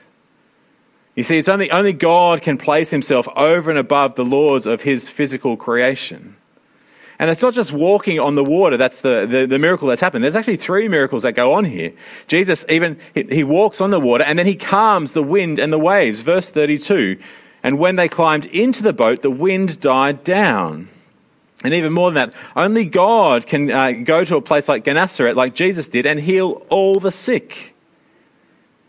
You 1.15 1.23
see, 1.23 1.37
it's 1.37 1.49
only, 1.49 1.69
only 1.71 1.93
God 1.93 2.41
can 2.41 2.57
place 2.57 2.91
himself 2.91 3.27
over 3.35 3.69
and 3.69 3.79
above 3.79 4.15
the 4.15 4.23
laws 4.23 4.67
of 4.67 4.83
his 4.83 5.09
physical 5.09 5.57
creation. 5.57 6.36
And 7.19 7.31
it's 7.31 7.41
not 7.41 7.53
just 7.53 7.71
walking 7.71 8.19
on 8.19 8.35
the 8.35 8.43
water, 8.43 8.77
that's 8.77 9.01
the, 9.01 9.25
the, 9.25 9.47
the, 9.47 9.57
miracle 9.57 9.87
that's 9.87 10.01
happened. 10.01 10.23
There's 10.23 10.35
actually 10.35 10.57
three 10.57 10.87
miracles 10.87 11.23
that 11.23 11.33
go 11.33 11.53
on 11.53 11.65
here. 11.65 11.93
Jesus 12.27 12.63
even, 12.69 12.99
he, 13.15 13.23
he 13.23 13.43
walks 13.43 13.81
on 13.81 13.89
the 13.89 13.99
water 13.99 14.23
and 14.23 14.37
then 14.37 14.45
he 14.45 14.55
calms 14.55 15.13
the 15.13 15.23
wind 15.23 15.57
and 15.57 15.73
the 15.73 15.79
waves. 15.79 16.21
Verse 16.21 16.51
32. 16.51 17.17
And 17.63 17.79
when 17.79 17.95
they 17.95 18.07
climbed 18.07 18.45
into 18.45 18.83
the 18.83 18.93
boat, 18.93 19.23
the 19.23 19.31
wind 19.31 19.79
died 19.79 20.23
down. 20.23 20.89
And 21.63 21.73
even 21.73 21.91
more 21.91 22.11
than 22.11 22.29
that, 22.29 22.37
only 22.55 22.85
God 22.85 23.47
can 23.47 23.71
uh, 23.71 23.91
go 24.03 24.23
to 24.23 24.35
a 24.35 24.41
place 24.41 24.69
like 24.69 24.85
Gennesaret, 24.85 25.35
like 25.35 25.55
Jesus 25.55 25.87
did, 25.87 26.05
and 26.05 26.19
heal 26.19 26.65
all 26.69 26.99
the 26.99 27.11
sick. 27.11 27.73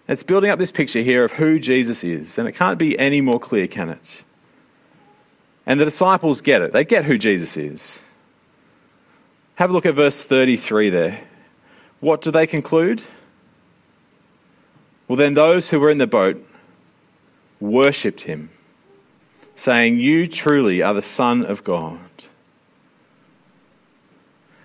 It's 0.07 0.23
building 0.23 0.51
up 0.51 0.59
this 0.59 0.73
picture 0.73 1.01
here 1.01 1.25
of 1.25 1.33
who 1.33 1.59
Jesus 1.59 2.05
is, 2.05 2.39
and 2.39 2.47
it 2.47 2.53
can't 2.53 2.79
be 2.79 2.99
any 2.99 3.21
more 3.21 3.41
clear, 3.41 3.67
can 3.67 3.89
it? 3.89 4.25
And 5.67 5.81
the 5.81 5.85
disciples 5.87 6.41
get 6.41 6.63
it. 6.63 6.73
They 6.73 6.85
get 6.85 7.05
who 7.05 7.19
Jesus 7.19 7.57
is. 7.57 8.03
Have 9.59 9.71
a 9.71 9.73
look 9.73 9.87
at 9.87 9.97
verse 9.97 10.23
33 10.23 10.89
there. 10.91 11.25
What 11.99 12.23
do 12.23 12.31
they 12.31 12.47
conclude? 12.47 13.03
Well, 15.09 15.17
then 15.17 15.35
those 15.35 15.71
who 15.71 15.81
were 15.81 15.91
in 15.91 15.99
the 15.99 16.07
boat 16.07 16.47
worshipped 17.59 18.21
him, 18.21 18.51
saying, 19.57 19.99
You 19.99 20.29
truly 20.29 20.81
are 20.81 20.95
the 20.95 21.03
Son 21.03 21.45
of 21.45 21.65
God. 21.65 21.99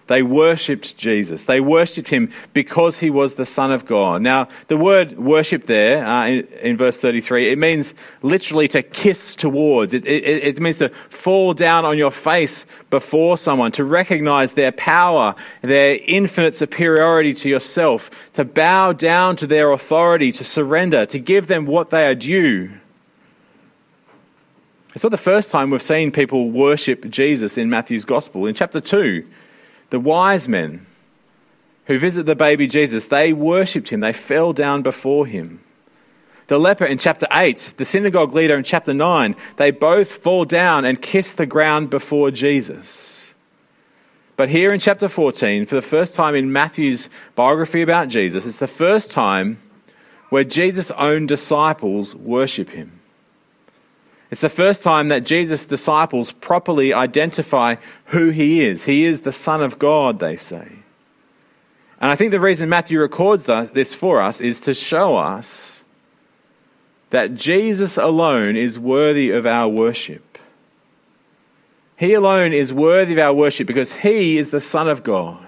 They 0.08 0.22
worshipped 0.22 0.98
Jesus. 0.98 1.46
They 1.46 1.62
worshipped 1.62 2.10
him 2.10 2.32
because 2.52 3.00
he 3.00 3.10
was 3.10 3.36
the 3.36 3.46
Son 3.46 3.72
of 3.72 3.86
God. 3.86 4.22
Now, 4.22 4.50
the 4.68 4.76
word 4.76 5.18
worship 5.18 5.64
there 5.64 6.06
uh, 6.06 6.28
in, 6.28 6.48
in, 6.62 6.78
verse 6.78 7.00
33, 7.00 7.52
it 7.52 7.58
means 7.58 7.94
literally 8.22 8.68
to 8.70 8.84
kiss 8.84 9.34
towards. 9.34 9.94
It, 9.94 10.06
it, 10.06 10.44
it 10.44 10.60
means 10.60 10.80
to 10.80 10.90
fall 10.90 11.54
down 11.54 11.86
on 11.86 11.98
your 11.98 12.12
face 12.12 12.66
before 12.90 13.38
someone, 13.38 13.72
to 13.74 13.86
recognize 13.86 14.54
their 14.54 14.74
power, 14.74 15.36
their 15.62 15.98
infinite 16.06 16.54
superiority 16.54 17.34
to 17.36 17.50
yourself, 17.50 18.12
to 18.34 18.44
bow 18.44 18.92
down 18.92 19.38
to 19.38 19.48
their 19.48 19.72
authority, 19.72 20.34
to 20.34 20.44
surrender, 20.44 21.06
to 21.06 21.20
give 21.20 21.48
them 21.48 21.66
what 21.66 21.92
they 21.92 22.06
are 22.08 22.16
due. 22.16 22.72
It's 24.94 25.04
not 25.04 25.12
the 25.12 25.18
first 25.18 25.50
time 25.50 25.72
we've 25.72 25.82
seen 25.82 26.12
people 26.12 26.52
worship 26.52 27.10
Jesus 27.10 27.58
in 27.58 27.70
Matthew's 27.70 28.06
Gospel. 28.06 28.46
In 28.46 28.54
chapter 28.54 28.80
2, 28.80 29.26
the 29.94 30.00
wise 30.00 30.50
men 30.50 30.84
who 31.86 32.00
visit 32.00 32.26
the 32.26 32.36
baby 32.36 32.66
Jesus, 32.66 33.10
they 33.10 33.32
worshipped 33.32 33.90
him, 33.90 34.00
they 34.00 34.12
fell 34.12 34.52
down 34.52 34.82
before 34.82 35.28
him. 35.28 35.60
The 36.48 36.58
leper 36.58 36.84
in 36.84 36.98
chapter 36.98 37.28
8, 37.32 37.76
the 37.78 37.86
synagogue 37.86 38.34
leader 38.34 38.58
in 38.58 38.64
chapter 38.64 38.92
9, 38.92 39.36
they 39.58 39.70
both 39.70 40.12
fall 40.12 40.46
down 40.46 40.84
and 40.84 41.00
kiss 41.00 41.34
the 41.34 41.46
ground 41.46 41.92
before 41.92 42.32
Jesus. 42.32 43.36
But 44.36 44.50
here 44.50 44.74
in 44.74 44.80
chapter 44.80 45.08
14, 45.08 45.68
for 45.68 45.76
the 45.76 45.84
first 45.84 46.16
time 46.16 46.34
in 46.34 46.52
Matthew's 46.52 47.08
biography 47.36 47.84
about 47.84 48.08
Jesus, 48.08 48.48
it's 48.48 48.58
the 48.58 48.68
first 48.68 49.12
time 49.12 49.60
where 50.30 50.44
Jesus' 50.44 50.90
own 50.90 51.28
disciples 51.28 52.16
worship 52.16 52.72
him. 52.72 53.00
It's 54.32 54.42
the 54.42 54.50
first 54.50 54.82
time 54.82 55.10
that 55.10 55.26
Jesus' 55.26 55.66
disciples 55.66 56.32
properly 56.32 56.94
identify 56.94 57.76
who 58.06 58.30
he 58.30 58.66
is. 58.66 58.86
He 58.86 59.06
is 59.06 59.22
the 59.22 59.32
Son 59.32 59.62
of 59.62 59.78
God, 59.78 60.20
they 60.20 60.36
say. 60.36 60.80
And 62.02 62.12
I 62.12 62.16
think 62.16 62.32
the 62.32 62.40
reason 62.40 62.68
Matthew 62.68 63.00
records 63.00 63.46
this 63.46 63.94
for 63.94 64.22
us 64.22 64.42
is 64.42 64.60
to 64.62 64.74
show 64.74 65.16
us 65.16 65.84
that 67.12 67.36
Jesus 67.36 67.98
alone 67.98 68.56
is 68.56 68.80
worthy 68.80 69.30
of 69.30 69.46
our 69.46 69.70
worship. 69.70 70.38
He 71.96 72.14
alone 72.14 72.52
is 72.52 72.74
worthy 72.74 73.14
of 73.14 73.20
our 73.20 73.34
worship 73.34 73.68
because 73.68 73.94
he 73.94 74.38
is 74.38 74.52
the 74.52 74.60
Son 74.60 74.90
of 74.90 75.04
God. 75.04 75.40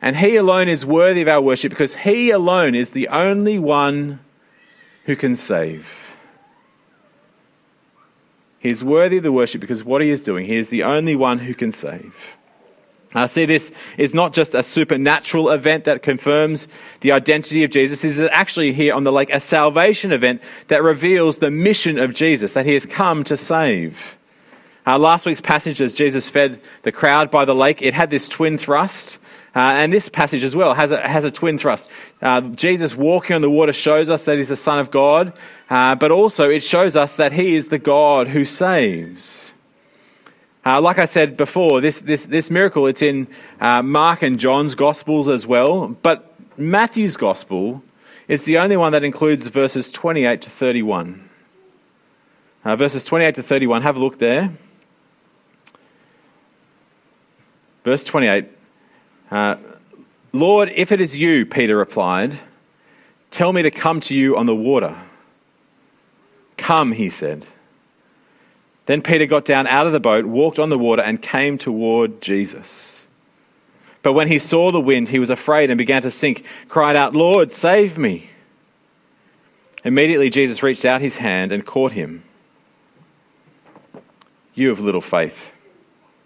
And 0.00 0.16
he 0.16 0.36
alone 0.36 0.68
is 0.68 0.86
worthy 0.86 1.22
of 1.22 1.28
our 1.28 1.40
worship 1.40 1.70
because 1.70 1.96
he 1.96 2.30
alone 2.30 2.74
is 2.74 2.90
the 2.90 3.08
only 3.08 3.58
one 3.58 4.20
who 5.04 5.14
can 5.14 5.36
save. 5.36 6.11
He 8.62 8.70
is 8.70 8.84
worthy 8.84 9.16
of 9.16 9.24
the 9.24 9.32
worship 9.32 9.60
because 9.60 9.82
what 9.82 10.04
he 10.04 10.10
is 10.10 10.20
doing. 10.20 10.46
He 10.46 10.54
is 10.54 10.68
the 10.68 10.84
only 10.84 11.16
one 11.16 11.40
who 11.40 11.52
can 11.52 11.72
save. 11.72 12.36
I 13.12 13.26
see 13.26 13.44
this 13.44 13.72
is 13.98 14.14
not 14.14 14.32
just 14.32 14.54
a 14.54 14.62
supernatural 14.62 15.50
event 15.50 15.84
that 15.84 16.02
confirms 16.02 16.68
the 17.00 17.10
identity 17.10 17.64
of 17.64 17.72
Jesus. 17.72 18.04
Is 18.04 18.20
actually 18.20 18.72
here 18.72 18.94
on 18.94 19.02
the 19.02 19.10
lake 19.10 19.30
a 19.30 19.40
salvation 19.40 20.12
event 20.12 20.40
that 20.68 20.82
reveals 20.82 21.38
the 21.38 21.50
mission 21.50 21.98
of 21.98 22.14
Jesus, 22.14 22.52
that 22.52 22.64
he 22.64 22.74
has 22.74 22.86
come 22.86 23.24
to 23.24 23.36
save. 23.36 24.16
Uh, 24.86 24.96
last 24.96 25.26
week's 25.26 25.40
passage, 25.40 25.80
as 25.80 25.92
Jesus 25.92 26.28
fed 26.28 26.60
the 26.82 26.92
crowd 26.92 27.32
by 27.32 27.44
the 27.44 27.54
lake, 27.54 27.82
it 27.82 27.94
had 27.94 28.10
this 28.10 28.28
twin 28.28 28.58
thrust. 28.58 29.18
Uh, 29.54 29.58
and 29.76 29.92
this 29.92 30.08
passage 30.08 30.44
as 30.44 30.56
well 30.56 30.72
has 30.72 30.92
a, 30.92 31.06
has 31.06 31.24
a 31.24 31.30
twin 31.30 31.58
thrust. 31.58 31.90
Uh, 32.22 32.40
Jesus 32.40 32.96
walking 32.96 33.36
on 33.36 33.42
the 33.42 33.50
water 33.50 33.72
shows 33.72 34.08
us 34.08 34.24
that 34.24 34.38
he's 34.38 34.48
the 34.48 34.56
Son 34.56 34.78
of 34.78 34.90
God, 34.90 35.34
uh, 35.68 35.94
but 35.94 36.10
also 36.10 36.48
it 36.48 36.62
shows 36.62 36.96
us 36.96 37.16
that 37.16 37.32
he 37.32 37.54
is 37.54 37.68
the 37.68 37.78
God 37.78 38.28
who 38.28 38.46
saves. 38.46 39.52
Uh, 40.64 40.80
like 40.80 40.98
I 40.98 41.04
said 41.04 41.36
before, 41.36 41.80
this, 41.80 42.00
this, 42.00 42.24
this 42.24 42.50
miracle, 42.50 42.86
it's 42.86 43.02
in 43.02 43.26
uh, 43.60 43.82
Mark 43.82 44.22
and 44.22 44.38
John's 44.38 44.74
Gospels 44.74 45.28
as 45.28 45.46
well, 45.46 45.88
but 45.88 46.34
Matthew's 46.56 47.18
Gospel 47.18 47.82
is 48.28 48.44
the 48.44 48.56
only 48.56 48.76
one 48.78 48.92
that 48.92 49.04
includes 49.04 49.48
verses 49.48 49.90
28 49.90 50.40
to 50.42 50.50
31. 50.50 51.28
Uh, 52.64 52.76
verses 52.76 53.04
28 53.04 53.34
to 53.34 53.42
31, 53.42 53.82
have 53.82 53.96
a 53.96 53.98
look 53.98 54.18
there. 54.18 54.52
Verse 57.84 58.04
28 58.04 58.61
uh, 59.32 59.56
Lord, 60.34 60.68
if 60.74 60.92
it 60.92 61.00
is 61.00 61.16
you, 61.16 61.46
Peter 61.46 61.74
replied, 61.74 62.38
tell 63.30 63.50
me 63.50 63.62
to 63.62 63.70
come 63.70 64.00
to 64.00 64.14
you 64.14 64.36
on 64.36 64.44
the 64.44 64.54
water. 64.54 64.94
Come, 66.58 66.92
he 66.92 67.08
said. 67.08 67.46
Then 68.84 69.00
Peter 69.00 69.24
got 69.24 69.46
down 69.46 69.66
out 69.66 69.86
of 69.86 69.94
the 69.94 70.00
boat, 70.00 70.26
walked 70.26 70.58
on 70.58 70.68
the 70.68 70.78
water, 70.78 71.00
and 71.00 71.20
came 71.22 71.56
toward 71.56 72.20
Jesus. 72.20 73.06
But 74.02 74.12
when 74.12 74.28
he 74.28 74.38
saw 74.38 74.70
the 74.70 74.80
wind, 74.80 75.08
he 75.08 75.18
was 75.18 75.30
afraid 75.30 75.70
and 75.70 75.78
began 75.78 76.02
to 76.02 76.10
sink, 76.10 76.44
cried 76.68 76.94
out, 76.94 77.14
Lord, 77.14 77.52
save 77.52 77.96
me. 77.96 78.28
Immediately 79.82 80.28
Jesus 80.28 80.62
reached 80.62 80.84
out 80.84 81.00
his 81.00 81.16
hand 81.16 81.52
and 81.52 81.64
caught 81.64 81.92
him. 81.92 82.22
You 84.54 84.68
have 84.68 84.80
little 84.80 85.00
faith, 85.00 85.54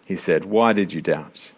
he 0.05 0.17
said. 0.17 0.45
Why 0.45 0.73
did 0.73 0.93
you 0.93 1.01
doubt? 1.01 1.53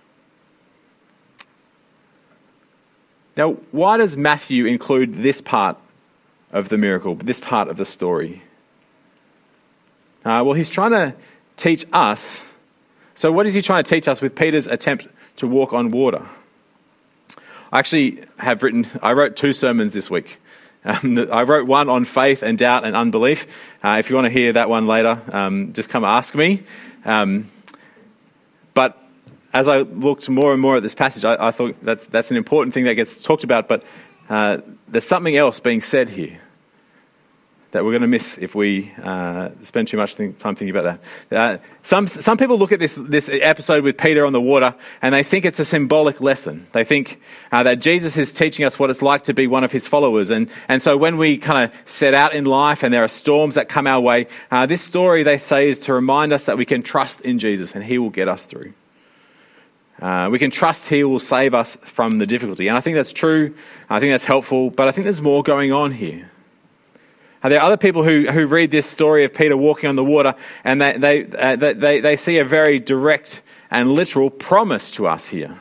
Now, 3.38 3.52
why 3.70 3.98
does 3.98 4.16
Matthew 4.16 4.66
include 4.66 5.14
this 5.14 5.40
part 5.40 5.78
of 6.50 6.70
the 6.70 6.76
miracle, 6.76 7.14
this 7.14 7.38
part 7.38 7.68
of 7.68 7.76
the 7.76 7.84
story? 7.84 8.42
Uh, 10.24 10.42
well, 10.44 10.54
he's 10.54 10.68
trying 10.68 10.90
to 10.90 11.14
teach 11.56 11.86
us. 11.92 12.44
So, 13.14 13.30
what 13.30 13.46
is 13.46 13.54
he 13.54 13.62
trying 13.62 13.84
to 13.84 13.88
teach 13.88 14.08
us 14.08 14.20
with 14.20 14.34
Peter's 14.34 14.66
attempt 14.66 15.06
to 15.36 15.46
walk 15.46 15.72
on 15.72 15.90
water? 15.90 16.26
I 17.72 17.78
actually 17.78 18.24
have 18.38 18.64
written, 18.64 18.88
I 19.00 19.12
wrote 19.12 19.36
two 19.36 19.52
sermons 19.52 19.94
this 19.94 20.10
week. 20.10 20.38
Um, 20.84 21.28
I 21.30 21.42
wrote 21.44 21.68
one 21.68 21.88
on 21.88 22.04
faith 22.06 22.42
and 22.42 22.58
doubt 22.58 22.84
and 22.84 22.96
unbelief. 22.96 23.46
Uh, 23.84 23.98
if 24.00 24.10
you 24.10 24.16
want 24.16 24.26
to 24.26 24.32
hear 24.32 24.52
that 24.54 24.68
one 24.68 24.88
later, 24.88 25.22
um, 25.30 25.72
just 25.74 25.90
come 25.90 26.04
ask 26.04 26.34
me. 26.34 26.64
Um, 27.04 27.48
as 29.52 29.68
I 29.68 29.80
looked 29.80 30.28
more 30.28 30.52
and 30.52 30.60
more 30.60 30.76
at 30.76 30.82
this 30.82 30.94
passage, 30.94 31.24
I, 31.24 31.48
I 31.48 31.50
thought 31.50 31.76
that's, 31.82 32.04
that's 32.06 32.30
an 32.30 32.36
important 32.36 32.74
thing 32.74 32.84
that 32.84 32.94
gets 32.94 33.22
talked 33.22 33.44
about, 33.44 33.68
but 33.68 33.82
uh, 34.28 34.58
there's 34.88 35.06
something 35.06 35.36
else 35.36 35.60
being 35.60 35.80
said 35.80 36.08
here 36.08 36.40
that 37.70 37.84
we're 37.84 37.90
going 37.90 38.02
to 38.02 38.08
miss 38.08 38.38
if 38.38 38.54
we 38.54 38.90
uh, 39.02 39.50
spend 39.62 39.88
too 39.88 39.98
much 39.98 40.14
think, 40.14 40.38
time 40.38 40.54
thinking 40.54 40.74
about 40.74 41.00
that. 41.30 41.38
Uh, 41.38 41.58
some, 41.82 42.08
some 42.08 42.38
people 42.38 42.58
look 42.58 42.72
at 42.72 42.80
this, 42.80 42.94
this 42.96 43.28
episode 43.28 43.84
with 43.84 43.98
Peter 43.98 44.24
on 44.24 44.32
the 44.32 44.40
water 44.40 44.74
and 45.02 45.14
they 45.14 45.22
think 45.22 45.44
it's 45.44 45.58
a 45.58 45.66
symbolic 45.66 46.20
lesson. 46.20 46.66
They 46.72 46.84
think 46.84 47.20
uh, 47.52 47.62
that 47.64 47.80
Jesus 47.80 48.16
is 48.16 48.32
teaching 48.32 48.64
us 48.64 48.78
what 48.78 48.88
it's 48.88 49.02
like 49.02 49.24
to 49.24 49.34
be 49.34 49.46
one 49.46 49.64
of 49.64 49.72
his 49.72 49.86
followers. 49.86 50.30
And, 50.30 50.50
and 50.66 50.80
so 50.80 50.96
when 50.96 51.18
we 51.18 51.36
kind 51.36 51.70
of 51.70 51.88
set 51.88 52.14
out 52.14 52.34
in 52.34 52.46
life 52.46 52.82
and 52.82 52.92
there 52.92 53.04
are 53.04 53.08
storms 53.08 53.56
that 53.56 53.68
come 53.68 53.86
our 53.86 54.00
way, 54.00 54.28
uh, 54.50 54.64
this 54.64 54.80
story, 54.80 55.22
they 55.22 55.36
say, 55.36 55.68
is 55.68 55.80
to 55.80 55.92
remind 55.92 56.32
us 56.32 56.46
that 56.46 56.56
we 56.56 56.64
can 56.64 56.82
trust 56.82 57.20
in 57.20 57.38
Jesus 57.38 57.74
and 57.74 57.84
he 57.84 57.98
will 57.98 58.10
get 58.10 58.28
us 58.28 58.46
through. 58.46 58.72
Uh, 60.00 60.28
we 60.30 60.38
can 60.38 60.50
trust 60.50 60.88
He 60.88 61.02
will 61.04 61.18
save 61.18 61.54
us 61.54 61.76
from 61.76 62.18
the 62.18 62.26
difficulty. 62.26 62.68
And 62.68 62.76
I 62.76 62.80
think 62.80 62.94
that's 62.94 63.12
true. 63.12 63.54
I 63.90 64.00
think 64.00 64.12
that's 64.12 64.24
helpful. 64.24 64.70
But 64.70 64.88
I 64.88 64.92
think 64.92 65.04
there's 65.04 65.22
more 65.22 65.42
going 65.42 65.72
on 65.72 65.92
here. 65.92 66.30
Are 67.42 67.50
there 67.50 67.62
other 67.62 67.76
people 67.76 68.02
who, 68.02 68.30
who 68.30 68.46
read 68.46 68.70
this 68.70 68.86
story 68.86 69.24
of 69.24 69.32
Peter 69.32 69.56
walking 69.56 69.88
on 69.88 69.96
the 69.96 70.04
water 70.04 70.34
and 70.64 70.80
they, 70.80 70.98
they, 70.98 71.24
uh, 71.24 71.56
they, 71.56 72.00
they 72.00 72.16
see 72.16 72.38
a 72.38 72.44
very 72.44 72.80
direct 72.80 73.42
and 73.70 73.92
literal 73.92 74.30
promise 74.30 74.90
to 74.92 75.06
us 75.06 75.28
here? 75.28 75.58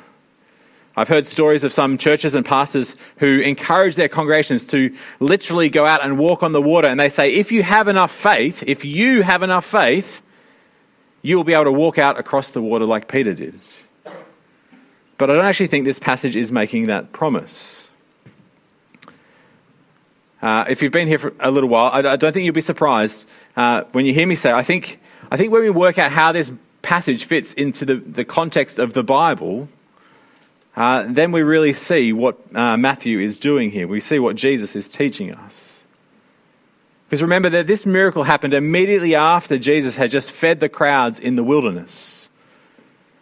I've 0.96 1.08
heard 1.08 1.27
stories 1.27 1.63
of 1.63 1.72
some 1.72 2.00
churches 2.00 2.34
and 2.34 2.44
pastors 2.44 2.96
who 3.17 3.39
encourage 3.41 3.96
their 3.96 4.10
congregations 4.10 4.65
to 4.67 4.96
literally 5.20 5.70
go 5.70 5.86
out 5.86 6.03
and 6.03 6.17
walk 6.17 6.41
on 6.41 6.53
the 6.53 6.62
water. 6.62 6.88
And 6.88 7.00
they 7.00 7.10
say, 7.10 7.36
if 7.36 7.51
you 7.51 7.62
have 7.62 7.88
enough 7.88 8.12
faith, 8.12 8.63
if 8.65 8.84
you 8.84 9.22
have 9.22 9.44
enough 9.44 9.63
faith, 9.63 10.24
you 11.22 11.38
will 11.38 11.44
be 11.44 11.53
able 11.53 11.65
to 11.65 11.72
walk 11.72 12.00
out 12.00 12.20
across 12.20 12.50
the 12.50 12.63
water 12.63 12.86
like 12.88 13.08
Peter 13.08 13.36
did. 13.36 13.60
But 15.17 15.31
I 15.31 15.36
don't 15.36 15.45
actually 15.45 15.67
think 15.67 15.86
this 15.86 16.00
passage 16.00 16.36
is 16.36 16.51
making 16.51 16.88
that 16.88 17.12
promise. 17.12 17.89
Uh, 20.41 20.65
if 20.69 20.81
you've 20.81 20.91
been 20.91 21.07
here 21.07 21.17
for 21.17 21.33
a 21.39 21.50
little 21.50 21.69
while, 21.69 21.89
I, 21.91 22.12
I 22.12 22.15
don't 22.15 22.31
think 22.31 22.45
you'll 22.45 22.53
be 22.53 22.62
surprised 22.62 23.25
uh, 23.55 23.83
when 23.91 24.05
you 24.05 24.13
hear 24.13 24.27
me 24.27 24.36
say, 24.36 24.51
I 24.51 24.62
think, 24.62 25.00
I 25.31 25.38
think 25.38 25.51
when 25.51 25.63
we 25.63 25.71
work 25.71 25.97
out 25.97 26.12
how 26.12 26.31
this 26.31 26.51
passage 26.83 27.25
fits 27.25 27.53
into 27.53 27.86
the, 27.86 27.95
the 27.95 28.24
context 28.24 28.77
of 28.77 28.93
the 28.93 29.03
Bible, 29.03 29.67
uh, 30.75 31.05
then 31.07 31.31
we 31.31 31.41
really 31.41 31.74
see 31.74 32.13
what 32.13 32.38
uh, 32.53 32.77
Matthew 32.77 33.19
is 33.19 33.38
doing 33.38 33.71
here. 33.71 33.88
We 33.88 34.00
see 34.00 34.19
what 34.19 34.36
Jesus 34.36 34.75
is 34.75 34.88
teaching 34.88 35.33
us. 35.33 35.83
Because 37.09 37.24
remember 37.24 37.50
that 37.50 37.65
this 37.65 37.86
miracle 37.86 38.24
happened 38.24 38.53
immediately 38.53 39.15
after 39.15 39.57
Jesus 39.57 39.95
had 39.95 40.12
just 40.12 40.31
fed 40.31 40.59
the 40.59 40.69
crowds 40.69 41.19
in 41.19 41.36
the 41.36 41.43
wilderness. 41.43 42.26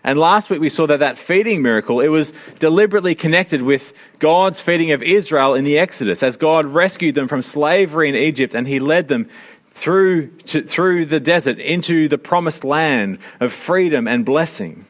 And 0.06 0.20
last 0.20 0.52
week 0.52 0.62
we 0.62 0.70
saw 0.70 0.86
that 0.86 1.00
that 1.00 1.18
feeding 1.18 1.64
miracle, 1.64 2.00
it 2.00 2.10
was 2.10 2.32
deliberately 2.60 3.16
connected 3.16 3.64
with 3.64 3.92
God's 4.20 4.60
feeding 4.60 4.92
of 4.92 5.02
Israel 5.02 5.56
in 5.56 5.64
the 5.64 5.80
Exodus, 5.80 6.22
as 6.22 6.38
God 6.38 6.68
rescued 6.68 7.16
them 7.16 7.28
from 7.28 7.42
slavery 7.42 8.08
in 8.08 8.16
Egypt 8.16 8.54
and 8.54 8.68
he 8.68 8.78
led 8.80 9.08
them 9.08 9.28
through, 9.72 10.28
to, 10.46 10.62
through 10.62 11.06
the 11.06 11.20
desert 11.20 11.58
into 11.58 12.08
the 12.08 12.20
promised 12.20 12.64
land 12.64 13.18
of 13.40 13.52
freedom 13.52 14.08
and 14.08 14.24
blessing. 14.24 14.86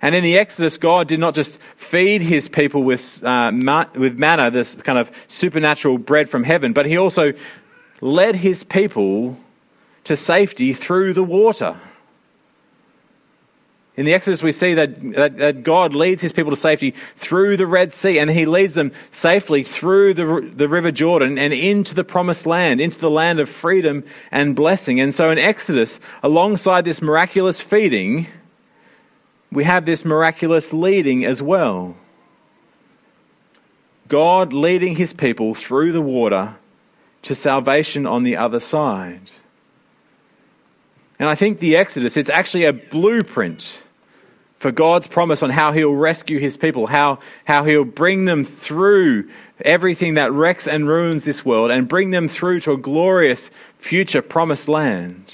And 0.00 0.14
in 0.14 0.22
the 0.22 0.38
Exodus, 0.38 0.78
God 0.78 1.08
did 1.08 1.18
not 1.18 1.34
just 1.34 1.58
feed 1.74 2.22
his 2.22 2.48
people 2.48 2.84
with, 2.84 3.22
uh, 3.24 3.50
ma- 3.50 3.86
with 3.96 4.16
manna, 4.16 4.52
this 4.52 4.76
kind 4.76 4.98
of 4.98 5.10
supernatural 5.26 5.98
bread 5.98 6.30
from 6.30 6.44
heaven, 6.44 6.72
but 6.72 6.86
he 6.86 6.96
also 6.96 7.32
led 8.00 8.36
his 8.36 8.62
people 8.62 9.40
to 10.04 10.16
safety 10.16 10.72
through 10.72 11.14
the 11.14 11.24
water. 11.24 11.80
In 13.94 14.06
the 14.06 14.14
Exodus, 14.14 14.42
we 14.42 14.52
see 14.52 14.72
that, 14.74 15.12
that, 15.12 15.36
that, 15.36 15.62
God 15.62 15.94
leads 15.94 16.22
his 16.22 16.32
people 16.32 16.50
to 16.50 16.56
safety 16.56 16.94
through 17.16 17.58
the 17.58 17.66
Red 17.66 17.92
Sea, 17.92 18.18
and 18.18 18.30
he 18.30 18.46
leads 18.46 18.72
them 18.72 18.90
safely 19.10 19.62
through 19.62 20.14
the, 20.14 20.50
the 20.54 20.68
River 20.68 20.90
Jordan 20.90 21.36
and 21.36 21.52
into 21.52 21.94
the 21.94 22.04
promised 22.04 22.46
land, 22.46 22.80
into 22.80 22.98
the 22.98 23.10
land 23.10 23.38
of 23.38 23.50
freedom 23.50 24.02
and 24.30 24.56
blessing. 24.56 24.98
And 24.98 25.14
so 25.14 25.30
in 25.30 25.38
Exodus, 25.38 26.00
alongside 26.22 26.86
this 26.86 27.02
miraculous 27.02 27.60
feeding, 27.60 28.28
we 29.50 29.64
have 29.64 29.84
this 29.84 30.06
miraculous 30.06 30.72
leading 30.72 31.26
as 31.26 31.42
well. 31.42 31.94
God 34.08 34.54
leading 34.54 34.96
his 34.96 35.12
people 35.12 35.54
through 35.54 35.92
the 35.92 36.00
water 36.00 36.56
to 37.22 37.34
salvation 37.34 38.06
on 38.06 38.22
the 38.22 38.36
other 38.38 38.58
side. 38.58 39.30
And 41.22 41.30
I 41.30 41.36
think 41.36 41.60
the 41.60 41.76
Exodus, 41.76 42.16
it's 42.16 42.28
actually 42.28 42.64
a 42.64 42.72
blueprint 42.72 43.80
for 44.56 44.72
God's 44.72 45.06
promise 45.06 45.40
on 45.40 45.50
how 45.50 45.70
He'll 45.70 45.94
rescue 45.94 46.40
His 46.40 46.56
people, 46.56 46.88
how, 46.88 47.20
how 47.44 47.62
He'll 47.62 47.84
bring 47.84 48.24
them 48.24 48.42
through 48.42 49.30
everything 49.64 50.14
that 50.14 50.32
wrecks 50.32 50.66
and 50.66 50.88
ruins 50.88 51.22
this 51.22 51.44
world 51.44 51.70
and 51.70 51.86
bring 51.86 52.10
them 52.10 52.26
through 52.26 52.58
to 52.62 52.72
a 52.72 52.76
glorious 52.76 53.52
future 53.78 54.20
promised 54.20 54.68
land. 54.68 55.32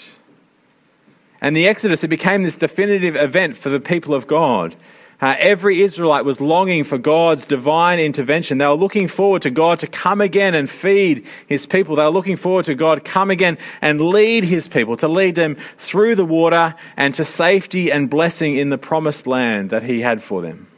And 1.40 1.56
the 1.56 1.66
Exodus, 1.66 2.04
it 2.04 2.08
became 2.08 2.42
this 2.42 2.58
definitive 2.58 3.16
event 3.16 3.56
for 3.56 3.70
the 3.70 3.80
people 3.80 4.12
of 4.12 4.26
God. 4.26 4.76
Uh, 5.20 5.34
every 5.38 5.82
Israelite 5.82 6.24
was 6.24 6.40
longing 6.40 6.84
for 6.84 6.96
God's 6.96 7.44
divine 7.44 7.98
intervention. 7.98 8.58
They 8.58 8.66
were 8.66 8.74
looking 8.74 9.08
forward 9.08 9.42
to 9.42 9.50
God 9.50 9.80
to 9.80 9.88
come 9.88 10.20
again 10.20 10.54
and 10.54 10.70
feed 10.70 11.26
his 11.48 11.66
people. 11.66 11.96
They 11.96 12.04
were 12.04 12.10
looking 12.10 12.36
forward 12.36 12.66
to 12.66 12.76
God 12.76 13.04
come 13.04 13.30
again 13.30 13.58
and 13.82 14.00
lead 14.00 14.44
his 14.44 14.68
people, 14.68 14.96
to 14.98 15.08
lead 15.08 15.34
them 15.34 15.56
through 15.76 16.14
the 16.14 16.24
water 16.24 16.76
and 16.96 17.14
to 17.14 17.24
safety 17.24 17.90
and 17.90 18.08
blessing 18.08 18.54
in 18.54 18.70
the 18.70 18.78
promised 18.78 19.26
land 19.26 19.70
that 19.70 19.82
he 19.82 20.02
had 20.02 20.22
for 20.22 20.40
them. 20.40 20.68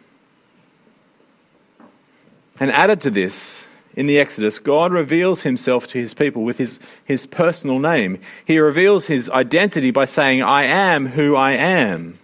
And 2.58 2.70
added 2.70 3.02
to 3.02 3.10
this, 3.10 3.68
in 3.94 4.06
the 4.06 4.20
Exodus, 4.20 4.58
God 4.58 4.92
reveals 4.92 5.42
himself 5.42 5.86
to 5.88 5.98
his 5.98 6.14
people 6.14 6.44
with 6.44 6.56
his, 6.56 6.80
his 7.04 7.26
personal 7.26 7.78
name. 7.78 8.20
He 8.46 8.58
reveals 8.58 9.06
his 9.06 9.28
identity 9.28 9.90
by 9.90 10.06
saying, 10.06 10.42
I 10.42 10.64
am 10.64 11.08
who 11.08 11.36
I 11.36 11.52
am. 11.52 12.18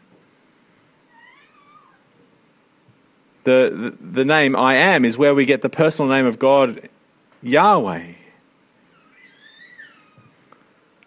The, 3.47 3.95
the, 4.01 4.25
name 4.25 4.57
I 4.57 4.75
am 4.75 5.05
is 5.05 5.17
where 5.17 5.33
we 5.33 5.45
get 5.45 5.63
the 5.63 5.69
personal 5.69 6.11
name 6.11 6.27
of 6.27 6.37
God, 6.37 6.89
Yahweh. 7.45 8.15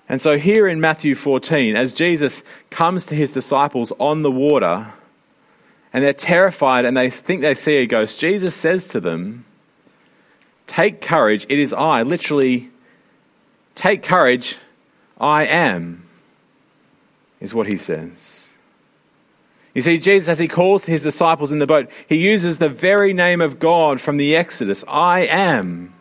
And 0.07 0.21
so, 0.21 0.37
here 0.37 0.65
in 0.65 0.79
Matthew 0.79 1.15
14, 1.15 1.75
as 1.75 1.93
Jesus 1.93 2.41
comes 2.69 3.05
to 3.07 3.15
his 3.15 3.33
disciples 3.33 3.91
on 3.99 4.21
the 4.21 4.31
water, 4.31 4.93
and 5.91 6.01
they're 6.01 6.13
terrified 6.13 6.85
and 6.85 6.95
they 6.95 7.09
think 7.09 7.41
they 7.41 7.55
see 7.55 7.75
a 7.75 7.85
ghost, 7.85 8.21
Jesus 8.21 8.55
says 8.55 8.87
to 8.87 9.01
them, 9.01 9.43
Take 10.65 11.01
courage, 11.01 11.45
it 11.49 11.59
is 11.59 11.73
I. 11.73 12.03
Literally, 12.03 12.69
take 13.75 14.01
courage, 14.01 14.55
I 15.19 15.43
am, 15.43 16.05
is 17.41 17.53
what 17.53 17.67
he 17.67 17.75
says. 17.75 18.48
You 19.79 19.83
see, 19.83 19.97
Jesus, 19.97 20.27
as 20.27 20.39
he 20.39 20.49
calls 20.49 20.87
his 20.87 21.03
disciples 21.03 21.53
in 21.53 21.59
the 21.59 21.65
boat, 21.65 21.89
he 22.05 22.17
uses 22.17 22.57
the 22.57 22.67
very 22.67 23.13
name 23.13 23.39
of 23.39 23.59
God 23.59 24.01
from 24.01 24.17
the 24.17 24.35
Exodus 24.35 24.83
I 24.89 25.21
am. 25.21 25.93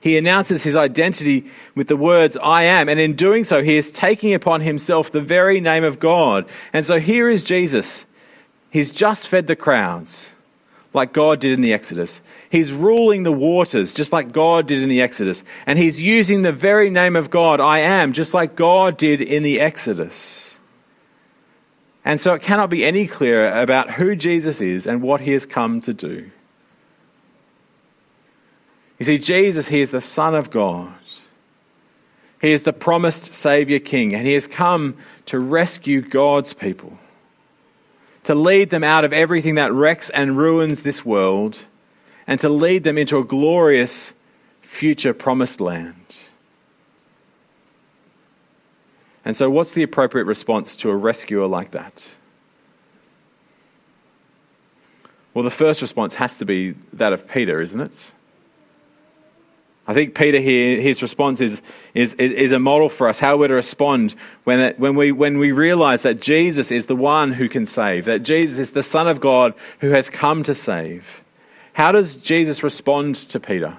He 0.00 0.16
announces 0.16 0.62
his 0.62 0.76
identity 0.76 1.50
with 1.74 1.88
the 1.88 1.96
words, 1.96 2.36
I 2.40 2.62
am. 2.66 2.88
And 2.88 3.00
in 3.00 3.14
doing 3.14 3.42
so, 3.42 3.64
he 3.64 3.76
is 3.76 3.90
taking 3.90 4.32
upon 4.32 4.60
himself 4.60 5.10
the 5.10 5.20
very 5.20 5.60
name 5.60 5.82
of 5.82 5.98
God. 5.98 6.48
And 6.72 6.86
so 6.86 7.00
here 7.00 7.28
is 7.28 7.42
Jesus. 7.42 8.06
He's 8.70 8.92
just 8.92 9.26
fed 9.26 9.48
the 9.48 9.56
crowds, 9.56 10.32
like 10.94 11.12
God 11.12 11.40
did 11.40 11.50
in 11.50 11.62
the 11.62 11.72
Exodus. 11.72 12.20
He's 12.48 12.70
ruling 12.70 13.24
the 13.24 13.32
waters, 13.32 13.92
just 13.92 14.12
like 14.12 14.30
God 14.30 14.68
did 14.68 14.84
in 14.84 14.88
the 14.88 15.02
Exodus. 15.02 15.42
And 15.66 15.80
he's 15.80 16.00
using 16.00 16.42
the 16.42 16.52
very 16.52 16.90
name 16.90 17.16
of 17.16 17.28
God, 17.28 17.58
I 17.58 17.80
am, 17.80 18.12
just 18.12 18.34
like 18.34 18.54
God 18.54 18.96
did 18.96 19.20
in 19.20 19.42
the 19.42 19.58
Exodus. 19.58 20.51
And 22.04 22.20
so 22.20 22.34
it 22.34 22.42
cannot 22.42 22.70
be 22.70 22.84
any 22.84 23.06
clearer 23.06 23.50
about 23.50 23.92
who 23.92 24.16
Jesus 24.16 24.60
is 24.60 24.86
and 24.86 25.02
what 25.02 25.20
he 25.20 25.32
has 25.32 25.46
come 25.46 25.80
to 25.82 25.94
do. 25.94 26.30
You 28.98 29.06
see, 29.06 29.18
Jesus, 29.18 29.68
he 29.68 29.80
is 29.80 29.90
the 29.90 30.00
Son 30.00 30.34
of 30.34 30.50
God. 30.50 30.92
He 32.40 32.52
is 32.52 32.64
the 32.64 32.72
promised 32.72 33.34
Savior 33.34 33.78
King, 33.78 34.14
and 34.14 34.26
he 34.26 34.34
has 34.34 34.48
come 34.48 34.96
to 35.26 35.38
rescue 35.38 36.00
God's 36.00 36.52
people, 36.52 36.98
to 38.24 38.34
lead 38.34 38.70
them 38.70 38.82
out 38.82 39.04
of 39.04 39.12
everything 39.12 39.54
that 39.54 39.72
wrecks 39.72 40.10
and 40.10 40.36
ruins 40.36 40.82
this 40.82 41.04
world, 41.04 41.64
and 42.26 42.40
to 42.40 42.48
lead 42.48 42.82
them 42.82 42.98
into 42.98 43.18
a 43.18 43.24
glorious 43.24 44.12
future 44.60 45.14
promised 45.14 45.60
land. 45.60 46.01
And 49.24 49.36
so, 49.36 49.50
what's 49.50 49.72
the 49.72 49.82
appropriate 49.82 50.24
response 50.24 50.76
to 50.76 50.90
a 50.90 50.96
rescuer 50.96 51.46
like 51.46 51.70
that? 51.72 52.08
Well, 55.34 55.44
the 55.44 55.50
first 55.50 55.80
response 55.80 56.16
has 56.16 56.38
to 56.38 56.44
be 56.44 56.72
that 56.92 57.12
of 57.12 57.28
Peter, 57.28 57.60
isn't 57.60 57.80
it? 57.80 58.12
I 59.86 59.94
think 59.94 60.14
Peter 60.14 60.38
here, 60.38 60.80
his 60.80 61.02
response 61.02 61.40
is, 61.40 61.60
is, 61.92 62.14
is 62.14 62.52
a 62.52 62.58
model 62.58 62.88
for 62.88 63.08
us 63.08 63.18
how 63.18 63.36
we're 63.36 63.48
to 63.48 63.54
respond 63.54 64.14
when, 64.44 64.60
it, 64.60 64.78
when, 64.78 64.94
we, 64.94 65.10
when 65.10 65.38
we 65.38 65.50
realize 65.50 66.02
that 66.02 66.20
Jesus 66.20 66.70
is 66.70 66.86
the 66.86 66.94
one 66.94 67.32
who 67.32 67.48
can 67.48 67.66
save, 67.66 68.04
that 68.04 68.22
Jesus 68.22 68.58
is 68.58 68.72
the 68.72 68.84
Son 68.84 69.08
of 69.08 69.20
God 69.20 69.54
who 69.80 69.90
has 69.90 70.08
come 70.08 70.44
to 70.44 70.54
save. 70.54 71.24
How 71.72 71.90
does 71.90 72.14
Jesus 72.14 72.62
respond 72.62 73.16
to 73.16 73.40
Peter? 73.40 73.76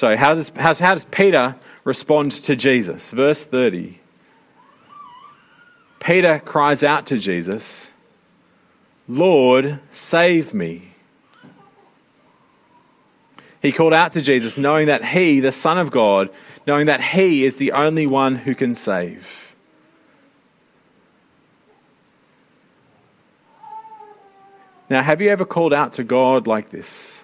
So, 0.00 0.16
how 0.16 0.34
does, 0.34 0.48
how, 0.56 0.74
how 0.74 0.94
does 0.94 1.04
Peter 1.04 1.56
respond 1.84 2.32
to 2.32 2.56
Jesus. 2.56 3.10
Verse 3.10 3.44
30. 3.44 4.00
Peter 5.98 6.38
cries 6.38 6.82
out 6.82 7.06
to 7.08 7.18
Jesus, 7.18 7.92
Lord, 9.06 9.80
save 9.90 10.54
me. 10.54 10.94
He 13.60 13.72
called 13.72 13.92
out 13.92 14.12
to 14.12 14.22
Jesus, 14.22 14.56
knowing 14.56 14.86
that 14.86 15.04
he, 15.04 15.40
the 15.40 15.52
Son 15.52 15.76
of 15.76 15.90
God, 15.90 16.30
knowing 16.66 16.86
that 16.86 17.02
he 17.02 17.44
is 17.44 17.56
the 17.56 17.72
only 17.72 18.06
one 18.06 18.36
who 18.36 18.54
can 18.54 18.74
save. 18.74 19.54
Now, 24.88 25.02
have 25.02 25.20
you 25.20 25.28
ever 25.28 25.44
called 25.44 25.74
out 25.74 25.92
to 25.94 26.04
God 26.04 26.46
like 26.46 26.70
this? 26.70 27.22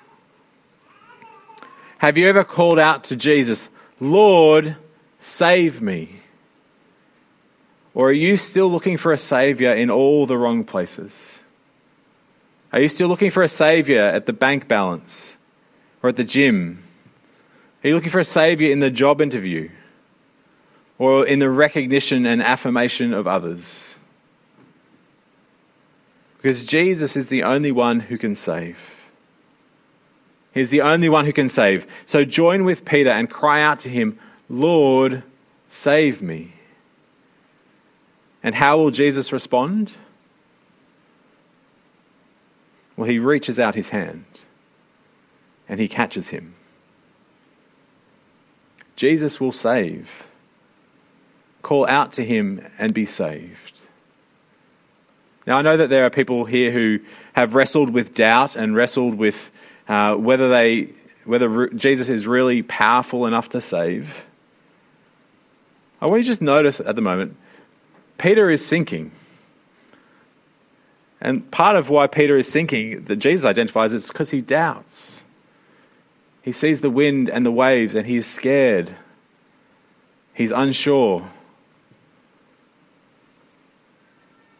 Have 2.06 2.16
you 2.16 2.28
ever 2.28 2.44
called 2.44 2.78
out 2.78 3.02
to 3.02 3.16
Jesus, 3.16 3.68
Lord, 3.98 4.76
save 5.18 5.82
me? 5.82 6.20
Or 7.94 8.10
are 8.10 8.12
you 8.12 8.36
still 8.36 8.70
looking 8.70 8.96
for 8.96 9.12
a 9.12 9.18
Savior 9.18 9.74
in 9.74 9.90
all 9.90 10.24
the 10.24 10.38
wrong 10.38 10.62
places? 10.62 11.42
Are 12.72 12.80
you 12.80 12.88
still 12.88 13.08
looking 13.08 13.32
for 13.32 13.42
a 13.42 13.48
Savior 13.48 14.02
at 14.02 14.26
the 14.26 14.32
bank 14.32 14.68
balance 14.68 15.36
or 16.00 16.10
at 16.10 16.14
the 16.14 16.22
gym? 16.22 16.84
Are 17.82 17.88
you 17.88 17.96
looking 17.96 18.12
for 18.12 18.20
a 18.20 18.24
Savior 18.24 18.70
in 18.70 18.78
the 18.78 18.90
job 18.92 19.20
interview 19.20 19.68
or 20.98 21.26
in 21.26 21.40
the 21.40 21.50
recognition 21.50 22.24
and 22.24 22.40
affirmation 22.40 23.12
of 23.12 23.26
others? 23.26 23.98
Because 26.36 26.64
Jesus 26.64 27.16
is 27.16 27.30
the 27.30 27.42
only 27.42 27.72
one 27.72 27.98
who 27.98 28.16
can 28.16 28.36
save. 28.36 28.95
He's 30.56 30.70
the 30.70 30.80
only 30.80 31.10
one 31.10 31.26
who 31.26 31.34
can 31.34 31.50
save. 31.50 31.86
So 32.06 32.24
join 32.24 32.64
with 32.64 32.86
Peter 32.86 33.10
and 33.10 33.28
cry 33.28 33.62
out 33.62 33.78
to 33.80 33.90
him, 33.90 34.18
Lord, 34.48 35.22
save 35.68 36.22
me. 36.22 36.54
And 38.42 38.54
how 38.54 38.78
will 38.78 38.90
Jesus 38.90 39.34
respond? 39.34 39.92
Well, 42.96 43.06
he 43.06 43.18
reaches 43.18 43.58
out 43.58 43.74
his 43.74 43.90
hand 43.90 44.24
and 45.68 45.78
he 45.78 45.88
catches 45.88 46.30
him. 46.30 46.54
Jesus 48.96 49.38
will 49.38 49.52
save. 49.52 50.26
Call 51.60 51.86
out 51.86 52.14
to 52.14 52.24
him 52.24 52.66
and 52.78 52.94
be 52.94 53.04
saved. 53.04 53.80
Now, 55.46 55.58
I 55.58 55.62
know 55.62 55.76
that 55.76 55.90
there 55.90 56.06
are 56.06 56.10
people 56.10 56.46
here 56.46 56.70
who 56.72 57.00
have 57.34 57.54
wrestled 57.54 57.90
with 57.90 58.14
doubt 58.14 58.56
and 58.56 58.74
wrestled 58.74 59.16
with 59.18 59.50
uh, 59.88 60.14
whether, 60.14 60.48
they, 60.48 60.90
whether 61.24 61.68
Jesus 61.68 62.08
is 62.08 62.26
really 62.26 62.62
powerful 62.62 63.26
enough 63.26 63.50
to 63.50 63.60
save. 63.60 64.26
I 66.00 66.06
want 66.06 66.18
you 66.18 66.24
to 66.24 66.30
just 66.30 66.42
notice 66.42 66.80
at 66.80 66.96
the 66.96 67.02
moment 67.02 67.36
Peter 68.18 68.50
is 68.50 68.64
sinking. 68.64 69.12
And 71.20 71.50
part 71.50 71.76
of 71.76 71.88
why 71.88 72.06
Peter 72.06 72.36
is 72.36 72.50
sinking, 72.50 73.04
that 73.04 73.16
Jesus 73.16 73.44
identifies, 73.44 73.92
is 73.92 74.08
because 74.08 74.30
he 74.30 74.40
doubts. 74.40 75.24
He 76.42 76.52
sees 76.52 76.80
the 76.80 76.90
wind 76.90 77.28
and 77.28 77.44
the 77.44 77.50
waves 77.50 77.94
and 77.94 78.06
he 78.06 78.16
is 78.16 78.26
scared. 78.26 78.94
He's 80.34 80.52
unsure. 80.52 81.30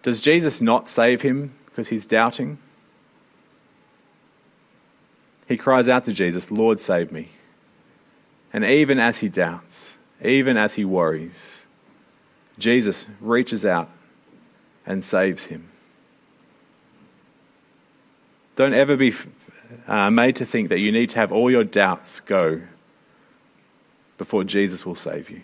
Does 0.03 0.21
Jesus 0.21 0.61
not 0.61 0.89
save 0.89 1.23
him 1.23 1.53
because 1.67 1.89
he's 1.89 2.07
doubting? 2.07 2.59
He 5.47 5.57
cries 5.57 5.89
out 5.89 6.05
to 6.05 6.13
Jesus, 6.13 6.51
Lord, 6.51 6.81
save 6.81 7.13
me. 7.13 7.31
And 8.53 8.65
even 8.65 8.99
as 8.99 9.19
he 9.19 9.29
doubts, 9.29 9.97
even 10.23 10.57
as 10.57 10.75
he 10.75 10.85
worries, 10.85 11.67
Jesus 12.59 13.07
reaches 13.21 13.65
out 13.65 13.91
and 14.85 15.05
saves 15.05 15.45
him. 15.45 15.69
Don't 18.57 18.73
ever 18.73 18.97
be 18.97 19.13
uh, 19.87 20.11
made 20.11 20.37
to 20.37 20.47
think 20.47 20.71
that 20.71 20.79
you 20.79 20.91
need 20.91 21.11
to 21.11 21.19
have 21.19 21.31
all 21.31 21.51
your 21.51 21.65
doubts 21.65 22.21
go 22.21 22.63
before 24.17 24.45
Jesus 24.45 24.87
will 24.87 24.95
save 24.95 25.29
you. 25.29 25.43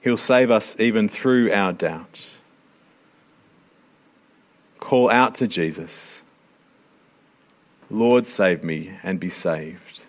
He'll 0.00 0.16
save 0.16 0.50
us 0.50 0.78
even 0.80 1.08
through 1.08 1.52
our 1.52 1.72
doubt. 1.72 2.26
Call 4.80 5.10
out 5.10 5.36
to 5.36 5.46
Jesus 5.46 6.22
Lord, 7.90 8.26
save 8.26 8.64
me 8.64 8.92
and 9.02 9.20
be 9.20 9.30
saved. 9.30 10.00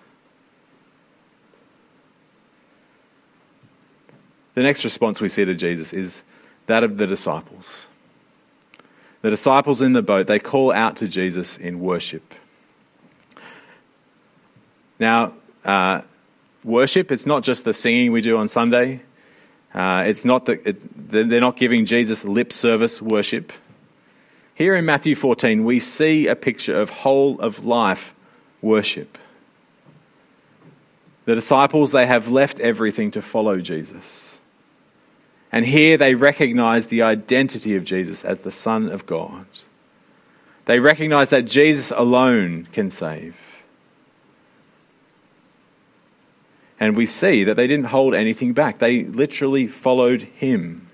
The 4.55 4.63
next 4.63 4.83
response 4.83 5.21
we 5.21 5.29
see 5.29 5.45
to 5.45 5.53
Jesus 5.53 5.93
is 5.93 6.23
that 6.65 6.83
of 6.83 6.97
the 6.97 7.05
disciples. 7.05 7.87
The 9.21 9.29
disciples 9.29 9.81
in 9.81 9.93
the 9.93 10.01
boat, 10.01 10.27
they 10.27 10.39
call 10.39 10.71
out 10.71 10.95
to 10.97 11.07
Jesus 11.07 11.57
in 11.57 11.79
worship. 11.79 12.33
Now, 14.99 15.33
uh, 15.63 16.01
worship, 16.63 17.11
it's 17.11 17.27
not 17.27 17.43
just 17.43 17.65
the 17.65 17.73
singing 17.73 18.11
we 18.11 18.21
do 18.21 18.37
on 18.37 18.47
Sunday. 18.47 19.01
Uh, 19.73 20.05
it's 20.07 20.25
not 20.25 20.45
that 20.45 20.65
it, 20.65 21.29
they're 21.29 21.41
not 21.41 21.57
giving 21.57 21.85
Jesus 21.85 22.23
lip 22.25 22.51
service 22.51 23.01
worship. 23.01 23.51
Here 24.57 24.75
in 24.75 24.85
Matthew 24.85 25.15
14, 25.15 25.65
we 25.65 25.79
see 25.79 26.25
a 26.25 26.35
picture 26.35 26.81
of 26.81 26.89
whole 26.89 27.39
of 27.39 27.63
life 27.63 28.15
worship. 28.59 29.19
The 31.25 31.35
disciples, 31.35 31.91
they 31.91 32.07
have 32.07 32.29
left 32.29 32.59
everything 32.59 33.11
to 33.11 33.21
follow 33.21 33.59
Jesus. 33.59 34.39
And 35.51 35.63
here 35.63 35.95
they 35.95 36.15
recognize 36.15 36.87
the 36.87 37.03
identity 37.03 37.75
of 37.75 37.83
Jesus 37.85 38.25
as 38.25 38.41
the 38.41 38.49
Son 38.49 38.89
of 38.89 39.05
God. 39.05 39.45
They 40.65 40.79
recognize 40.79 41.29
that 41.29 41.45
Jesus 41.45 41.91
alone 41.91 42.67
can 42.73 42.89
save. 42.89 43.35
And 46.79 46.97
we 46.97 47.05
see 47.05 47.43
that 47.43 47.53
they 47.53 47.67
didn't 47.67 47.85
hold 47.85 48.15
anything 48.15 48.53
back, 48.53 48.79
they 48.79 49.03
literally 49.03 49.67
followed 49.67 50.23
him. 50.23 50.89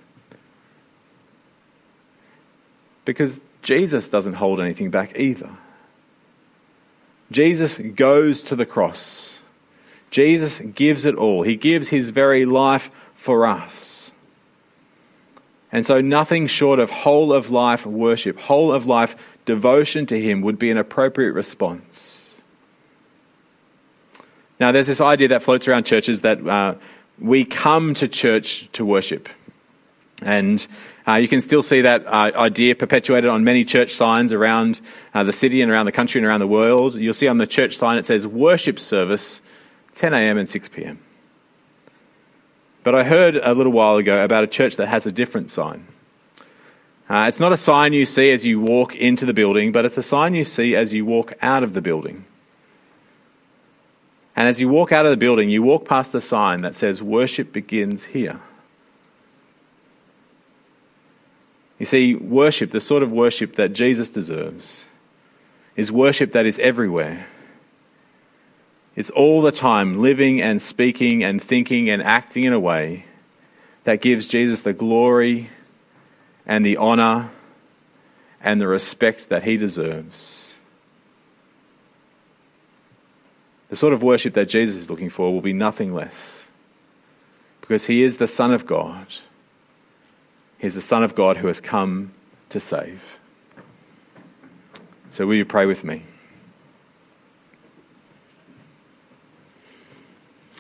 Because 3.06 3.40
Jesus 3.64 4.10
doesn't 4.10 4.34
hold 4.34 4.60
anything 4.60 4.92
back 4.92 5.18
either. 5.18 5.50
Jesus 7.32 7.78
goes 7.78 8.44
to 8.44 8.56
the 8.56 8.66
cross. 8.66 9.42
Jesus 10.12 10.60
gives 10.60 11.06
it 11.06 11.16
all. 11.16 11.42
He 11.42 11.56
gives 11.56 11.90
his 11.90 12.10
very 12.10 12.46
life 12.46 12.92
for 13.16 13.48
us. 13.48 14.12
And 15.72 15.84
so, 15.84 16.02
nothing 16.02 16.46
short 16.46 16.78
of 16.78 16.92
whole 16.92 17.34
of 17.34 17.50
life 17.50 17.84
worship, 17.84 18.38
whole 18.38 18.72
of 18.72 18.86
life 18.86 19.16
devotion 19.46 20.06
to 20.06 20.22
Him 20.22 20.42
would 20.42 20.60
be 20.60 20.70
an 20.70 20.78
appropriate 20.78 21.34
response. 21.34 22.40
Now, 24.60 24.72
there's 24.72 24.88
this 24.88 25.02
idea 25.02 25.30
that 25.30 25.42
floats 25.42 25.68
around 25.68 25.86
churches 25.86 26.22
that 26.22 26.46
uh, 26.48 26.76
we 27.20 27.44
come 27.44 27.96
to 27.96 28.08
church 28.08 28.70
to 28.74 28.86
worship. 28.86 29.28
And 30.22 30.66
uh, 31.08 31.16
you 31.16 31.28
can 31.28 31.42
still 31.42 31.62
see 31.62 31.82
that 31.82 32.06
uh, 32.06 32.32
idea 32.36 32.76
perpetuated 32.76 33.30
on 33.30 33.44
many 33.44 33.66
church 33.66 33.94
signs 33.94 34.32
around 34.32 34.80
uh, 35.14 35.24
the 35.24 35.34
city 35.34 35.62
and 35.62 35.70
around 35.70 35.86
the 35.86 35.92
country 35.92 36.20
and 36.20 36.26
around 36.26 36.40
the 36.40 36.48
world. 36.48 36.96
You'll 36.96 37.14
see 37.14 37.28
on 37.28 37.40
the 37.40 37.48
church 37.48 37.76
sign 37.76 37.98
it 37.98 38.06
says 38.06 38.26
worship 38.26 38.80
service, 38.80 39.42
10 39.96 40.14
a.m. 40.14 40.38
and 40.38 40.48
6 40.48 40.70
p.m. 40.70 41.00
But 42.84 42.96
I 42.96 43.04
heard 43.04 43.36
a 43.36 43.54
little 43.54 43.72
while 43.72 43.98
ago 43.98 44.24
about 44.24 44.44
a 44.44 44.48
church 44.48 44.78
that 44.78 44.88
has 44.88 45.06
a 45.06 45.12
different 45.12 45.50
sign. 45.50 45.88
Uh, 47.10 47.26
it's 47.28 47.40
not 47.40 47.52
a 47.52 47.58
sign 47.58 47.92
you 47.92 48.06
see 48.06 48.32
as 48.32 48.46
you 48.46 48.62
walk 48.62 48.96
into 48.96 49.26
the 49.26 49.34
building, 49.34 49.72
but 49.72 49.86
it's 49.86 49.98
a 49.98 50.04
sign 50.04 50.36
you 50.36 50.46
see 50.46 50.76
as 50.76 50.94
you 50.94 51.06
walk 51.06 51.34
out 51.42 51.64
of 51.64 51.74
the 51.74 51.82
building. 51.82 52.26
And 54.36 54.48
as 54.48 54.60
you 54.60 54.70
walk 54.70 54.92
out 54.92 55.06
of 55.06 55.12
the 55.12 55.18
building, 55.18 55.50
you 55.50 55.62
walk 55.62 55.86
past 55.86 56.16
a 56.16 56.22
sign 56.22 56.62
that 56.62 56.76
says, 56.76 57.04
Worship 57.04 57.52
begins 57.54 58.06
here. 58.06 58.40
You 61.80 61.86
see, 61.86 62.16
worship, 62.16 62.72
the 62.72 62.82
sort 62.82 63.04
of 63.04 63.12
worship 63.12 63.56
that 63.56 63.74
Jesus 63.74 64.10
deserves, 64.10 64.88
is 65.76 65.92
worship 65.92 66.32
that 66.34 66.46
is 66.46 66.60
everywhere. 66.60 67.28
It's 68.96 69.10
all 69.10 69.42
the 69.42 69.52
time 69.52 69.98
living 69.98 70.42
and 70.42 70.62
speaking 70.62 71.24
and 71.24 71.42
thinking 71.42 71.90
and 71.90 72.02
acting 72.02 72.44
in 72.44 72.54
a 72.54 72.60
way 72.60 73.06
that 73.86 74.02
gives 74.02 74.28
Jesus 74.28 74.62
the 74.62 74.74
glory 74.74 75.50
and 76.46 76.66
the 76.66 76.78
honor 76.78 77.32
and 78.40 78.62
the 78.62 78.68
respect 78.68 79.30
that 79.30 79.44
he 79.44 79.58
deserves. 79.58 80.58
The 83.70 83.76
sort 83.76 83.94
of 83.94 84.04
worship 84.04 84.34
that 84.36 84.50
Jesus 84.50 84.84
is 84.84 84.90
looking 84.90 85.10
for 85.10 85.34
will 85.34 85.42
be 85.42 85.54
nothing 85.54 85.96
less 85.96 86.48
because 87.62 87.88
he 87.88 88.04
is 88.04 88.18
the 88.18 88.28
Son 88.28 88.52
of 88.52 88.68
God. 88.68 89.08
He's 90.64 90.76
the 90.76 90.80
Son 90.82 91.04
of 91.04 91.14
God 91.14 91.36
who 91.36 91.48
has 91.48 91.60
come 91.60 92.14
to 92.48 92.58
save. 92.58 93.20
So, 95.10 95.28
will 95.28 95.36
you 95.36 95.44
pray 95.44 95.66
with 95.66 95.84
me? 95.84 96.04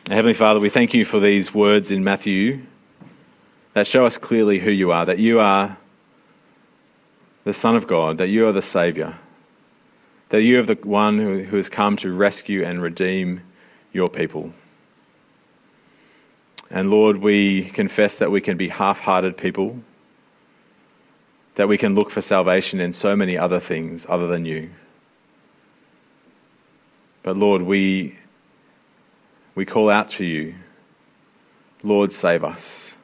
Heavenly 0.10 0.34
Father, 0.34 0.60
we 0.60 0.68
thank 0.68 0.94
you 0.94 1.06
for 1.06 1.22
these 1.22 1.54
words 1.54 1.90
in 1.90 2.04
Matthew 2.04 2.64
that 3.72 3.88
show 3.88 4.06
us 4.06 4.18
clearly 4.18 4.60
who 4.60 4.72
you 4.72 4.92
are, 4.92 5.06
that 5.06 5.20
you 5.20 5.40
are 5.40 5.78
the 7.46 7.54
Son 7.54 7.78
of 7.78 7.88
God, 7.88 8.18
that 8.18 8.28
you 8.28 8.46
are 8.46 8.52
the 8.52 8.62
Saviour, 8.62 9.18
that 10.32 10.42
you 10.42 10.60
are 10.60 10.64
the 10.64 10.80
one 10.84 11.18
who, 11.18 11.56
has 11.56 11.70
come 11.70 11.96
to 11.96 12.12
rescue 12.12 12.62
and 12.66 12.82
redeem 12.82 13.40
your 13.94 14.10
people. 14.10 14.54
And 16.70 16.92
Lord, 16.92 17.20
we 17.20 17.70
confess 17.70 18.18
that 18.18 18.32
we 18.32 18.42
can 18.42 18.58
be 18.58 18.68
half 18.68 19.00
hearted 19.00 19.38
people. 19.38 19.82
That 21.56 21.68
we 21.68 21.78
can 21.78 21.96
look 21.96 22.10
for 22.10 22.22
salvation 22.22 22.80
in 22.80 22.94
so 22.94 23.16
many 23.16 23.38
other 23.38 23.60
things 23.60 24.06
other 24.10 24.28
than 24.28 24.46
you. 24.46 24.72
But 27.22 27.38
Lord, 27.38 27.62
we, 27.62 28.18
we 29.56 29.66
call 29.66 29.90
out 29.90 30.10
to 30.12 30.26
you. 30.26 30.56
Lord, 31.84 32.12
save 32.12 32.44
us. 32.44 32.96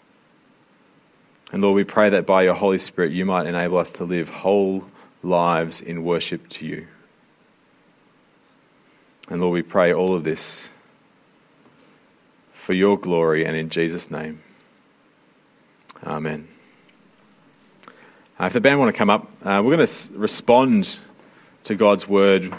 And 1.52 1.62
Lord, 1.62 1.76
we 1.76 1.84
pray 1.84 2.10
that 2.10 2.26
by 2.26 2.44
your 2.44 2.54
Holy 2.54 2.78
Spirit 2.78 3.12
you 3.12 3.26
might 3.26 3.48
enable 3.48 3.78
us 3.78 3.92
to 3.94 4.04
live 4.04 4.30
whole 4.30 4.86
lives 5.24 5.82
in 5.82 6.04
worship 6.04 6.48
to 6.50 6.66
you. 6.66 6.88
And 9.30 9.42
Lord, 9.42 9.54
we 9.54 9.62
pray 9.62 9.94
all 9.94 10.16
of 10.16 10.24
this 10.24 10.70
for 12.52 12.74
your 12.74 12.98
glory 12.98 13.46
and 13.46 13.56
in 13.56 13.70
Jesus' 13.70 14.12
name. 14.12 14.42
Amen. 16.04 16.48
Uh, 18.40 18.46
if 18.46 18.54
the 18.54 18.62
band 18.62 18.80
want 18.80 18.94
to 18.94 18.98
come 18.98 19.10
up, 19.10 19.28
uh, 19.44 19.62
we're 19.62 19.76
going 19.76 19.86
to 19.86 20.14
respond 20.14 20.98
to 21.66 21.76
God's 21.76 22.08
word 22.08 22.54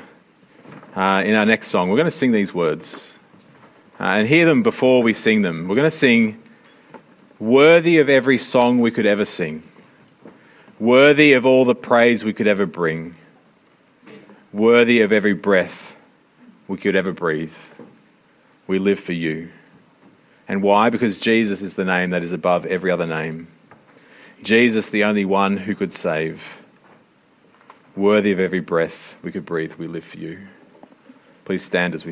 uh, 0.95 1.23
in 1.25 1.35
our 1.35 1.47
next 1.47 1.69
song. 1.69 1.89
We're 1.89 1.97
going 1.97 2.05
to 2.05 2.11
sing 2.11 2.33
these 2.33 2.53
words 2.53 3.19
uh, 3.99 4.05
and 4.05 4.29
hear 4.29 4.45
them 4.45 4.63
before 4.63 5.03
we 5.03 5.15
sing 5.15 5.41
them. 5.41 5.69
We're 5.69 5.77
going 5.77 5.87
to 5.87 5.91
sing, 5.91 6.43
Worthy 7.39 7.97
of 7.97 8.11
every 8.11 8.37
song 8.37 8.83
we 8.83 8.91
could 8.91 9.07
ever 9.07 9.25
sing, 9.25 9.63
worthy 10.79 11.33
of 11.33 11.47
all 11.47 11.65
the 11.65 11.75
praise 11.75 12.23
we 12.23 12.35
could 12.35 12.47
ever 12.47 12.67
bring, 12.67 13.15
worthy 14.53 15.01
of 15.01 15.13
every 15.13 15.33
breath 15.33 15.97
we 16.69 16.77
could 16.77 16.95
ever 16.95 17.13
breathe. 17.13 17.57
We 18.67 18.79
live 18.79 19.01
for 19.01 19.15
you. 19.15 19.51
And 20.47 20.63
why? 20.63 20.91
Because 20.91 21.17
Jesus 21.17 21.63
is 21.63 21.73
the 21.73 21.87
name 21.87 22.11
that 22.11 22.23
is 22.23 22.33
above 22.33 22.67
every 22.67 22.91
other 22.91 23.07
name. 23.07 23.49
Jesus, 24.43 24.89
the 24.89 25.05
only 25.05 25.25
one 25.25 25.59
who 25.59 25.75
could 25.75 25.93
save. 25.93 26.63
Worthy 27.95 28.33
of 28.33 28.41
every 28.41 28.61
breath 28.61 29.19
we 29.23 29.31
could 29.31 29.45
breathe, 29.45 29.75
we 29.75 29.87
live 29.87 30.05
for 30.05 30.17
you. 30.17 30.47
Please 31.45 31.63
stand 31.63 31.95
as 31.95 32.07
we 32.07 32.09